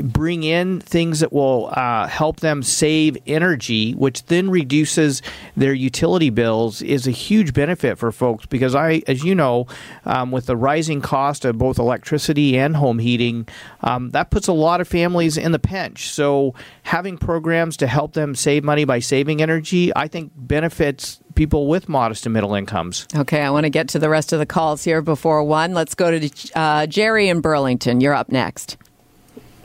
bring 0.02 0.42
in 0.42 0.80
things 0.80 1.20
that 1.20 1.32
will 1.32 1.70
uh, 1.72 2.06
help 2.06 2.40
them 2.40 2.62
save 2.62 3.16
energy, 3.26 3.92
which 3.92 4.24
then 4.26 4.50
reduces 4.50 5.22
their 5.56 5.74
utility 5.74 6.30
bills, 6.30 6.82
is 6.82 7.06
a 7.06 7.10
huge 7.10 7.52
benefit 7.52 7.98
for 7.98 8.10
folks. 8.12 8.46
Because 8.46 8.74
I, 8.74 9.02
as 9.06 9.24
you 9.24 9.34
know, 9.34 9.66
um, 10.04 10.30
with 10.30 10.46
the 10.46 10.56
rising 10.56 11.00
cost 11.00 11.44
of 11.44 11.58
both 11.58 11.78
electricity 11.78 12.58
and 12.58 12.76
home 12.76 12.98
heating, 12.98 13.48
um, 13.82 14.10
that 14.10 14.30
puts 14.30 14.48
a 14.48 14.52
lot 14.52 14.80
of 14.80 14.88
families 14.88 15.36
in 15.36 15.52
the 15.52 15.58
pinch. 15.58 16.10
So 16.10 16.54
having 16.84 17.18
programs 17.18 17.76
to 17.78 17.86
help 17.86 18.14
them 18.14 18.34
save 18.34 18.64
money 18.64 18.84
by 18.84 19.00
saving 19.00 19.42
energy, 19.42 19.94
I 19.94 20.08
think 20.08 20.32
benefits 20.36 21.20
people 21.34 21.68
with 21.68 21.88
modest 21.88 22.26
and 22.26 22.32
middle 22.32 22.54
incomes. 22.54 23.06
Okay, 23.14 23.42
I 23.42 23.50
want 23.50 23.64
to 23.64 23.70
get 23.70 23.88
to 23.90 23.98
the 23.98 24.08
rest 24.08 24.32
of 24.32 24.38
the 24.38 24.46
calls 24.46 24.82
here 24.82 25.02
before 25.02 25.44
one. 25.44 25.74
Let's 25.74 25.94
go 25.94 26.18
to 26.18 26.30
uh, 26.54 26.86
Jerry 26.86 27.28
in 27.28 27.40
Burlington. 27.40 28.00
You're 28.00 28.14
up 28.14 28.32
next. 28.32 28.78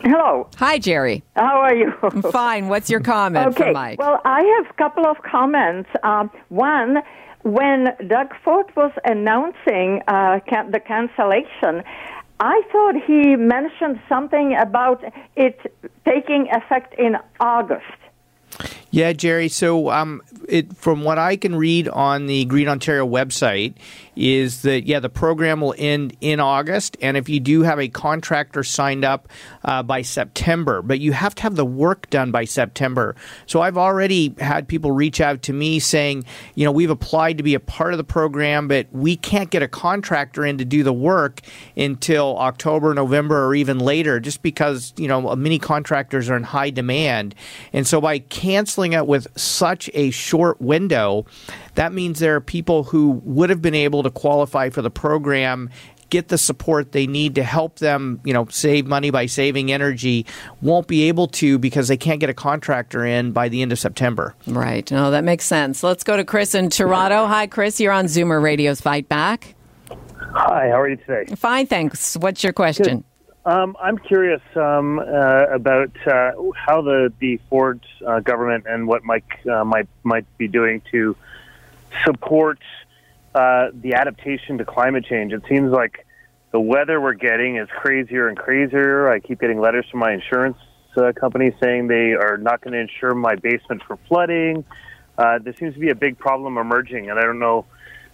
Hello. 0.03 0.49
Hi, 0.57 0.79
Jerry. 0.79 1.23
How 1.35 1.61
are 1.61 1.75
you? 1.75 1.93
I'm 2.03 2.23
fine. 2.23 2.69
What's 2.69 2.89
your 2.89 3.01
comment 3.01 3.47
okay. 3.49 3.65
for 3.65 3.71
Mike? 3.71 3.99
Well, 3.99 4.19
I 4.25 4.41
have 4.57 4.71
a 4.71 4.73
couple 4.73 5.05
of 5.05 5.17
comments. 5.21 5.89
Um, 6.03 6.31
one, 6.49 7.03
when 7.43 7.89
Doug 8.07 8.33
Ford 8.43 8.65
was 8.75 8.91
announcing 9.05 10.01
uh, 10.07 10.39
can- 10.47 10.71
the 10.71 10.79
cancellation, 10.79 11.83
I 12.39 12.63
thought 12.71 12.95
he 13.05 13.35
mentioned 13.35 14.01
something 14.09 14.55
about 14.55 15.03
it 15.35 15.59
taking 16.03 16.47
effect 16.51 16.95
in 16.97 17.17
August. 17.39 17.85
Yeah, 18.91 19.13
Jerry. 19.13 19.47
So, 19.47 19.89
um, 19.89 20.21
it, 20.49 20.75
from 20.75 21.03
what 21.03 21.17
I 21.17 21.37
can 21.37 21.55
read 21.55 21.87
on 21.87 22.25
the 22.25 22.43
Green 22.45 22.67
Ontario 22.67 23.07
website, 23.07 23.75
is 24.15 24.63
that 24.63 24.85
yeah, 24.85 24.99
the 24.99 25.09
program 25.09 25.61
will 25.61 25.73
end 25.77 26.15
in 26.19 26.39
August, 26.39 26.97
and 27.01 27.15
if 27.15 27.29
you 27.29 27.39
do 27.39 27.61
have 27.61 27.79
a 27.79 27.87
contractor 27.87 28.63
signed 28.63 29.05
up 29.05 29.29
uh, 29.63 29.81
by 29.81 30.01
September, 30.01 30.81
but 30.81 30.99
you 30.99 31.13
have 31.13 31.33
to 31.35 31.43
have 31.43 31.55
the 31.55 31.65
work 31.65 32.09
done 32.09 32.31
by 32.31 32.43
September. 32.43 33.15
So 33.45 33.61
I've 33.61 33.77
already 33.77 34.35
had 34.39 34.67
people 34.67 34.91
reach 34.91 35.21
out 35.21 35.41
to 35.43 35.53
me 35.53 35.79
saying, 35.79 36.25
you 36.55 36.65
know, 36.65 36.71
we've 36.71 36.89
applied 36.89 37.37
to 37.37 37.43
be 37.43 37.55
a 37.55 37.59
part 37.59 37.93
of 37.93 37.97
the 37.97 38.03
program, 38.03 38.67
but 38.67 38.87
we 38.91 39.15
can't 39.15 39.49
get 39.49 39.63
a 39.63 39.67
contractor 39.67 40.45
in 40.45 40.57
to 40.57 40.65
do 40.65 40.83
the 40.83 40.93
work 40.93 41.39
until 41.77 42.37
October, 42.37 42.93
November, 42.93 43.45
or 43.45 43.55
even 43.55 43.79
later, 43.79 44.19
just 44.19 44.41
because 44.41 44.93
you 44.97 45.07
know 45.07 45.33
many 45.35 45.57
contractors 45.57 46.29
are 46.29 46.35
in 46.35 46.43
high 46.43 46.69
demand, 46.69 47.33
and 47.71 47.87
so 47.87 48.01
by 48.01 48.19
canceling 48.19 48.80
it 48.93 49.07
with 49.07 49.27
such 49.37 49.89
a 49.93 50.11
short 50.11 50.59
window 50.59 51.25
that 51.75 51.93
means 51.93 52.19
there 52.19 52.35
are 52.35 52.41
people 52.41 52.83
who 52.83 53.21
would 53.23 53.49
have 53.49 53.61
been 53.61 53.75
able 53.75 54.03
to 54.03 54.09
qualify 54.09 54.69
for 54.69 54.81
the 54.81 54.91
program 54.91 55.69
get 56.11 56.27
the 56.27 56.37
support 56.37 56.91
they 56.91 57.07
need 57.07 57.35
to 57.35 57.43
help 57.43 57.79
them, 57.79 58.19
you 58.23 58.33
know, 58.33 58.45
save 58.49 58.85
money 58.85 59.09
by 59.09 59.25
saving 59.25 59.71
energy, 59.71 60.25
won't 60.61 60.85
be 60.85 61.07
able 61.07 61.25
to 61.25 61.57
because 61.57 61.87
they 61.87 61.97
can't 61.97 62.19
get 62.19 62.29
a 62.29 62.33
contractor 62.33 63.03
in 63.03 63.31
by 63.31 63.49
the 63.49 63.61
end 63.63 63.71
of 63.71 63.79
September. 63.79 64.35
Right. 64.45 64.91
No, 64.91 65.09
that 65.09 65.23
makes 65.23 65.45
sense. 65.45 65.83
Let's 65.83 66.03
go 66.03 66.17
to 66.17 66.23
Chris 66.23 66.53
in 66.53 66.69
Toronto. 66.69 67.25
Hi, 67.25 67.47
Chris. 67.47 67.79
You're 67.79 67.93
on 67.93 68.05
Zoomer 68.05 68.41
Radio's 68.41 68.81
Fight 68.81 69.09
Back. 69.09 69.55
Hi. 70.33 70.69
How 70.69 70.81
are 70.81 70.89
you 70.89 70.97
today? 70.97 71.33
Fine, 71.35 71.67
thanks. 71.67 72.15
What's 72.17 72.43
your 72.43 72.53
question? 72.53 73.05
Um, 73.43 73.75
I'm 73.81 73.97
curious 73.97 74.41
um, 74.55 74.99
uh, 74.99 75.03
about 75.47 75.91
uh, 76.05 76.31
how 76.55 76.83
the 76.83 77.11
the 77.19 77.37
Ford 77.49 77.83
uh, 78.05 78.19
government 78.19 78.65
and 78.67 78.87
what 78.87 79.03
Mike 79.03 79.39
uh, 79.51 79.63
might 79.63 79.87
might 80.03 80.25
be 80.37 80.47
doing 80.47 80.81
to 80.91 81.15
support 82.05 82.59
uh, 83.33 83.69
the 83.73 83.95
adaptation 83.95 84.59
to 84.59 84.65
climate 84.65 85.05
change. 85.05 85.33
It 85.33 85.41
seems 85.49 85.71
like 85.71 86.05
the 86.51 86.59
weather 86.59 87.01
we're 87.01 87.13
getting 87.13 87.57
is 87.57 87.67
crazier 87.69 88.27
and 88.27 88.37
crazier. 88.37 89.11
I 89.11 89.19
keep 89.19 89.39
getting 89.39 89.59
letters 89.59 89.85
from 89.89 90.01
my 90.01 90.13
insurance 90.13 90.57
uh, 90.95 91.11
company 91.13 91.51
saying 91.61 91.87
they 91.87 92.13
are 92.13 92.37
not 92.37 92.61
going 92.61 92.73
to 92.73 92.79
insure 92.79 93.15
my 93.15 93.35
basement 93.35 93.81
for 93.87 93.97
flooding. 94.07 94.65
Uh, 95.17 95.39
there 95.39 95.55
seems 95.55 95.73
to 95.73 95.79
be 95.79 95.89
a 95.89 95.95
big 95.95 96.17
problem 96.17 96.57
emerging, 96.57 97.09
and 97.09 97.17
I 97.17 97.23
don't 97.23 97.39
know. 97.39 97.65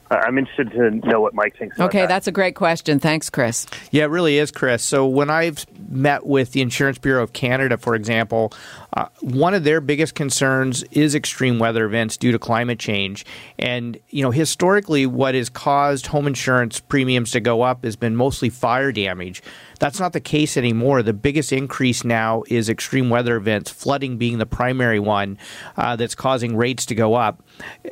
I'm 0.09 0.37
interested 0.37 0.71
to 0.71 0.91
know 1.07 1.21
what 1.21 1.33
Mike 1.33 1.57
thinks. 1.57 1.79
Okay, 1.79 2.01
that. 2.01 2.07
that's 2.07 2.27
a 2.27 2.31
great 2.31 2.55
question. 2.55 2.99
Thanks, 2.99 3.29
Chris. 3.29 3.67
Yeah, 3.91 4.03
it 4.03 4.07
really 4.07 4.37
is, 4.37 4.51
Chris. 4.51 4.83
So 4.83 5.05
when 5.05 5.29
I've 5.29 5.65
met 5.89 6.25
with 6.25 6.51
the 6.51 6.61
Insurance 6.61 6.97
Bureau 6.97 7.23
of 7.23 7.33
Canada, 7.33 7.77
for 7.77 7.95
example, 7.95 8.53
uh, 8.93 9.07
one 9.21 9.53
of 9.53 9.63
their 9.63 9.81
biggest 9.81 10.15
concerns 10.15 10.83
is 10.91 11.13
extreme 11.13 11.59
weather 11.59 11.85
events 11.85 12.17
due 12.17 12.31
to 12.31 12.39
climate 12.39 12.79
change. 12.79 13.25
And, 13.59 13.99
you 14.09 14.23
know, 14.23 14.31
historically, 14.31 15.05
what 15.05 15.35
has 15.35 15.49
caused 15.49 16.07
home 16.07 16.27
insurance 16.27 16.79
premiums 16.79 17.31
to 17.31 17.39
go 17.39 17.61
up 17.61 17.83
has 17.83 17.95
been 17.95 18.15
mostly 18.15 18.49
fire 18.49 18.91
damage. 18.91 19.43
That's 19.79 19.99
not 19.99 20.13
the 20.13 20.19
case 20.19 20.57
anymore. 20.57 21.03
The 21.03 21.13
biggest 21.13 21.51
increase 21.51 22.03
now 22.03 22.43
is 22.47 22.69
extreme 22.69 23.09
weather 23.09 23.35
events, 23.35 23.69
flooding 23.69 24.17
being 24.17 24.37
the 24.37 24.45
primary 24.45 24.99
one 24.99 25.37
uh, 25.75 25.95
that's 25.95 26.15
causing 26.15 26.55
rates 26.55 26.85
to 26.87 26.95
go 26.95 27.13
up. 27.13 27.43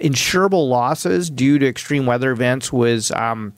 Insurable 0.02 0.68
losses 0.68 1.30
due 1.30 1.60
to 1.60 1.68
extreme 1.68 2.06
weather 2.06 2.32
events 2.32 2.72
was. 2.72 3.12
Um, 3.12 3.54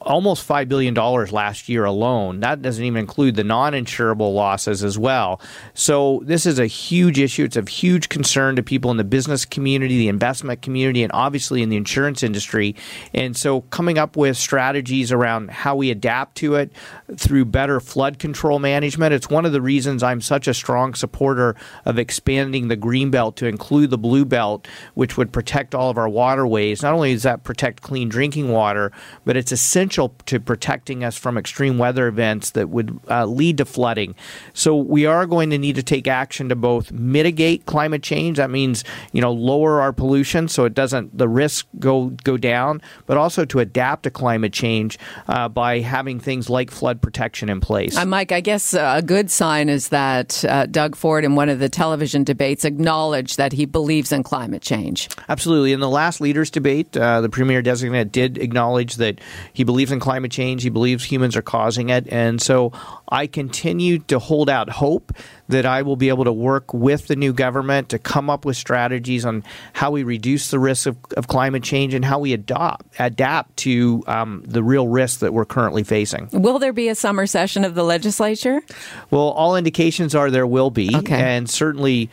almost 0.00 0.46
$5 0.48 0.68
billion 0.68 0.94
last 0.94 1.68
year 1.68 1.84
alone. 1.84 2.40
That 2.40 2.62
doesn't 2.62 2.84
even 2.84 2.98
include 2.98 3.36
the 3.36 3.44
non 3.44 3.72
insurable 3.72 4.34
losses 4.34 4.82
as 4.82 4.98
well. 4.98 5.40
So, 5.74 6.22
this 6.24 6.46
is 6.46 6.58
a 6.58 6.66
huge 6.66 7.18
issue. 7.18 7.44
It's 7.44 7.56
a 7.56 7.68
huge 7.68 8.08
concern 8.08 8.56
to 8.56 8.62
people 8.62 8.90
in 8.90 8.96
the 8.96 9.04
business 9.04 9.44
community, 9.44 9.98
the 9.98 10.08
investment 10.08 10.62
community, 10.62 11.02
and 11.02 11.12
obviously 11.12 11.62
in 11.62 11.68
the 11.68 11.76
insurance 11.76 12.22
industry. 12.22 12.74
And 13.12 13.36
so, 13.36 13.62
coming 13.62 13.98
up 13.98 14.16
with 14.16 14.36
strategies 14.36 15.12
around 15.12 15.50
how 15.50 15.76
we 15.76 15.90
adapt 15.90 16.36
to 16.38 16.54
it 16.54 16.72
through 17.16 17.44
better 17.46 17.80
flood 17.80 18.18
control 18.18 18.58
management, 18.58 19.12
it's 19.12 19.28
one 19.28 19.44
of 19.44 19.52
the 19.52 19.62
reasons 19.62 20.02
I'm 20.02 20.20
such 20.20 20.48
a 20.48 20.54
strong 20.54 20.94
supporter 20.94 21.56
of 21.84 21.98
expanding 21.98 22.68
the 22.68 22.76
green 22.76 23.10
belt 23.10 23.36
to 23.36 23.46
include 23.46 23.90
the 23.90 23.98
blue 23.98 24.24
belt, 24.24 24.66
which 24.94 25.16
would 25.16 25.32
protect 25.32 25.74
all 25.74 25.90
of 25.90 25.98
our 25.98 26.08
waterways. 26.08 26.82
Not 26.82 26.94
only 26.94 27.12
does 27.12 27.24
that 27.24 27.44
protect 27.44 27.82
clean 27.82 28.08
drinking 28.08 28.48
water, 28.48 28.92
but 29.24 29.36
it's 29.36 29.52
essential 29.52 29.89
essential 29.90 30.14
to 30.26 30.38
protecting 30.38 31.02
us 31.02 31.16
from 31.16 31.36
extreme 31.36 31.76
weather 31.76 32.06
events 32.06 32.50
that 32.50 32.68
would 32.68 32.98
uh, 33.08 33.24
lead 33.26 33.58
to 33.58 33.64
flooding. 33.64 34.14
So 34.54 34.76
we 34.76 35.04
are 35.06 35.26
going 35.26 35.50
to 35.50 35.58
need 35.58 35.74
to 35.76 35.82
take 35.82 36.06
action 36.06 36.48
to 36.48 36.56
both 36.56 36.92
mitigate 36.92 37.66
climate 37.66 38.02
change. 38.02 38.36
That 38.36 38.50
means 38.50 38.84
you 39.12 39.20
know 39.20 39.32
lower 39.32 39.80
our 39.80 39.92
pollution 39.92 40.48
so 40.48 40.64
it 40.64 40.74
doesn't 40.74 41.16
the 41.16 41.28
risk 41.28 41.66
go 41.78 42.10
go 42.22 42.36
down, 42.36 42.80
but 43.06 43.16
also 43.16 43.44
to 43.46 43.58
adapt 43.58 44.04
to 44.04 44.10
climate 44.10 44.52
change 44.52 44.98
uh, 45.26 45.48
by 45.48 45.80
having 45.80 46.20
things 46.20 46.48
like 46.48 46.70
flood 46.70 47.02
protection 47.02 47.48
in 47.48 47.60
place. 47.60 47.96
Uh, 47.96 48.06
Mike, 48.06 48.30
I 48.30 48.40
guess 48.40 48.74
uh, 48.74 48.94
a 48.96 49.02
good 49.02 49.30
sign 49.30 49.68
is 49.68 49.88
that 49.88 50.44
uh, 50.44 50.66
Doug 50.66 50.94
Ford 50.94 51.24
in 51.24 51.34
one 51.34 51.48
of 51.48 51.58
the 51.58 51.68
television 51.68 52.22
debates 52.22 52.64
acknowledged 52.64 53.36
that 53.38 53.52
he 53.52 53.66
believes 53.66 54.12
in 54.12 54.22
climate 54.22 54.62
change. 54.62 55.08
Absolutely. 55.28 55.72
In 55.72 55.80
the 55.80 55.88
last 55.88 56.20
leaders 56.20 56.50
debate, 56.50 56.96
uh, 56.96 57.20
the 57.20 57.28
premier 57.28 57.62
designate 57.62 58.12
did 58.12 58.38
acknowledge 58.38 58.96
that 58.96 59.20
he 59.52 59.64
believes 59.64 59.79
believes 59.80 59.92
in 59.92 60.00
climate 60.00 60.30
change. 60.30 60.62
He 60.62 60.68
believes 60.68 61.04
humans 61.04 61.36
are 61.36 61.42
causing 61.42 61.88
it. 61.88 62.06
And 62.12 62.38
so 62.38 62.70
I 63.08 63.26
continue 63.26 63.98
to 64.08 64.18
hold 64.18 64.50
out 64.50 64.68
hope 64.68 65.10
that 65.50 65.66
I 65.66 65.82
will 65.82 65.96
be 65.96 66.08
able 66.08 66.24
to 66.24 66.32
work 66.32 66.72
with 66.74 67.06
the 67.08 67.16
new 67.16 67.32
government 67.32 67.88
to 67.90 67.98
come 67.98 68.30
up 68.30 68.44
with 68.44 68.56
strategies 68.56 69.24
on 69.24 69.42
how 69.72 69.90
we 69.90 70.02
reduce 70.02 70.50
the 70.50 70.58
risk 70.58 70.86
of, 70.86 70.96
of 71.16 71.28
climate 71.28 71.62
change 71.62 71.94
and 71.94 72.04
how 72.04 72.18
we 72.18 72.32
adopt, 72.32 72.86
adapt 72.98 73.56
to 73.58 74.02
um, 74.06 74.42
the 74.46 74.62
real 74.62 74.88
risks 74.88 75.18
that 75.20 75.32
we're 75.32 75.44
currently 75.44 75.82
facing. 75.82 76.28
Will 76.32 76.58
there 76.58 76.72
be 76.72 76.88
a 76.88 76.94
summer 76.94 77.26
session 77.26 77.64
of 77.64 77.74
the 77.74 77.82
legislature? 77.84 78.60
Well, 79.10 79.22
all 79.30 79.56
indications 79.56 80.14
are 80.14 80.30
there 80.30 80.46
will 80.46 80.70
be. 80.70 80.94
Okay. 80.94 81.14
And 81.20 81.48
certainly 81.50 82.10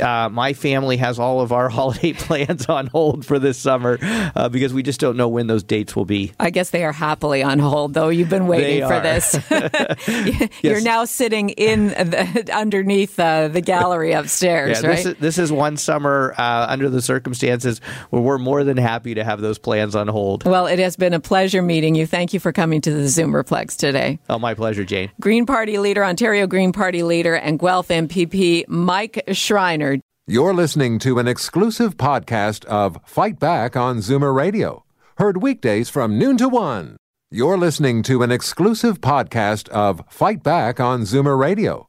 uh, 0.00 0.28
my 0.30 0.52
family 0.52 0.96
has 0.96 1.18
all 1.18 1.40
of 1.40 1.52
our 1.52 1.68
holiday 1.78 2.12
plans 2.14 2.66
on 2.66 2.86
hold 2.88 3.24
for 3.26 3.38
this 3.38 3.58
summer 3.58 3.98
uh, 4.02 4.48
because 4.48 4.72
we 4.72 4.82
just 4.82 5.00
don't 5.00 5.16
know 5.16 5.28
when 5.28 5.46
those 5.46 5.62
dates 5.62 5.94
will 5.94 6.04
be. 6.04 6.32
I 6.40 6.50
guess 6.50 6.70
they 6.70 6.84
are 6.84 6.92
happily 6.92 7.42
on 7.42 7.58
hold, 7.58 7.94
though. 7.94 8.08
You've 8.08 8.28
been 8.30 8.46
waiting 8.46 8.80
They 8.80 8.86
for 8.86 8.94
are. 8.94 9.00
this. 9.00 9.38
You're 10.62 10.74
Yes. 10.78 10.84
now 10.84 11.04
sitting 11.04 11.50
in 11.50 11.88
the, 11.88 12.50
underneath 12.78 13.18
uh, 13.18 13.48
the 13.48 13.60
gallery 13.60 14.12
upstairs, 14.20 14.80
Yeah, 14.82 14.88
right? 14.88 14.96
this 14.96 15.06
is, 15.06 15.14
this 15.16 15.38
is 15.38 15.52
one 15.52 15.76
summer 15.76 16.34
uh, 16.38 16.66
under 16.68 16.88
the 16.88 17.02
circumstances 17.02 17.80
where 18.10 18.22
we're 18.22 18.38
more 18.38 18.64
than 18.64 18.76
happy 18.76 19.14
to 19.14 19.24
have 19.24 19.40
those 19.40 19.58
plans 19.58 19.94
on 19.96 20.08
hold. 20.08 20.44
well, 20.44 20.66
it 20.66 20.78
has 20.78 20.96
been 20.96 21.12
a 21.14 21.20
pleasure 21.20 21.62
meeting 21.62 21.94
you. 21.94 22.06
Thank 22.06 22.32
you 22.32 22.40
for 22.40 22.52
coming 22.52 22.80
to 22.82 22.90
the 22.92 23.02
Zoomerplex 23.04 23.76
today. 23.76 24.18
Oh, 24.28 24.38
my 24.38 24.54
pleasure, 24.54 24.84
Jane. 24.84 25.10
Green 25.20 25.46
Party 25.46 25.78
leader, 25.78 26.04
Ontario 26.04 26.46
Green 26.46 26.72
Party 26.72 27.02
leader, 27.02 27.34
and 27.34 27.58
Guelph 27.58 27.88
MPP 27.88 28.68
Mike 28.68 29.22
Schreiner. 29.32 29.98
You're 30.26 30.54
listening 30.54 30.98
to 31.00 31.18
an 31.18 31.26
exclusive 31.26 31.96
podcast 31.96 32.64
of 32.66 32.98
Fight 33.04 33.38
Back 33.40 33.76
on 33.76 33.98
Zoomer 33.98 34.34
Radio, 34.34 34.84
heard 35.16 35.42
weekdays 35.42 35.88
from 35.88 36.18
noon 36.18 36.36
to 36.36 36.48
one. 36.48 36.96
You're 37.30 37.58
listening 37.58 38.02
to 38.04 38.22
an 38.22 38.30
exclusive 38.30 39.00
podcast 39.00 39.68
of 39.68 40.02
Fight 40.08 40.42
Back 40.42 40.80
on 40.80 41.02
Zoomer 41.02 41.38
Radio, 41.38 41.88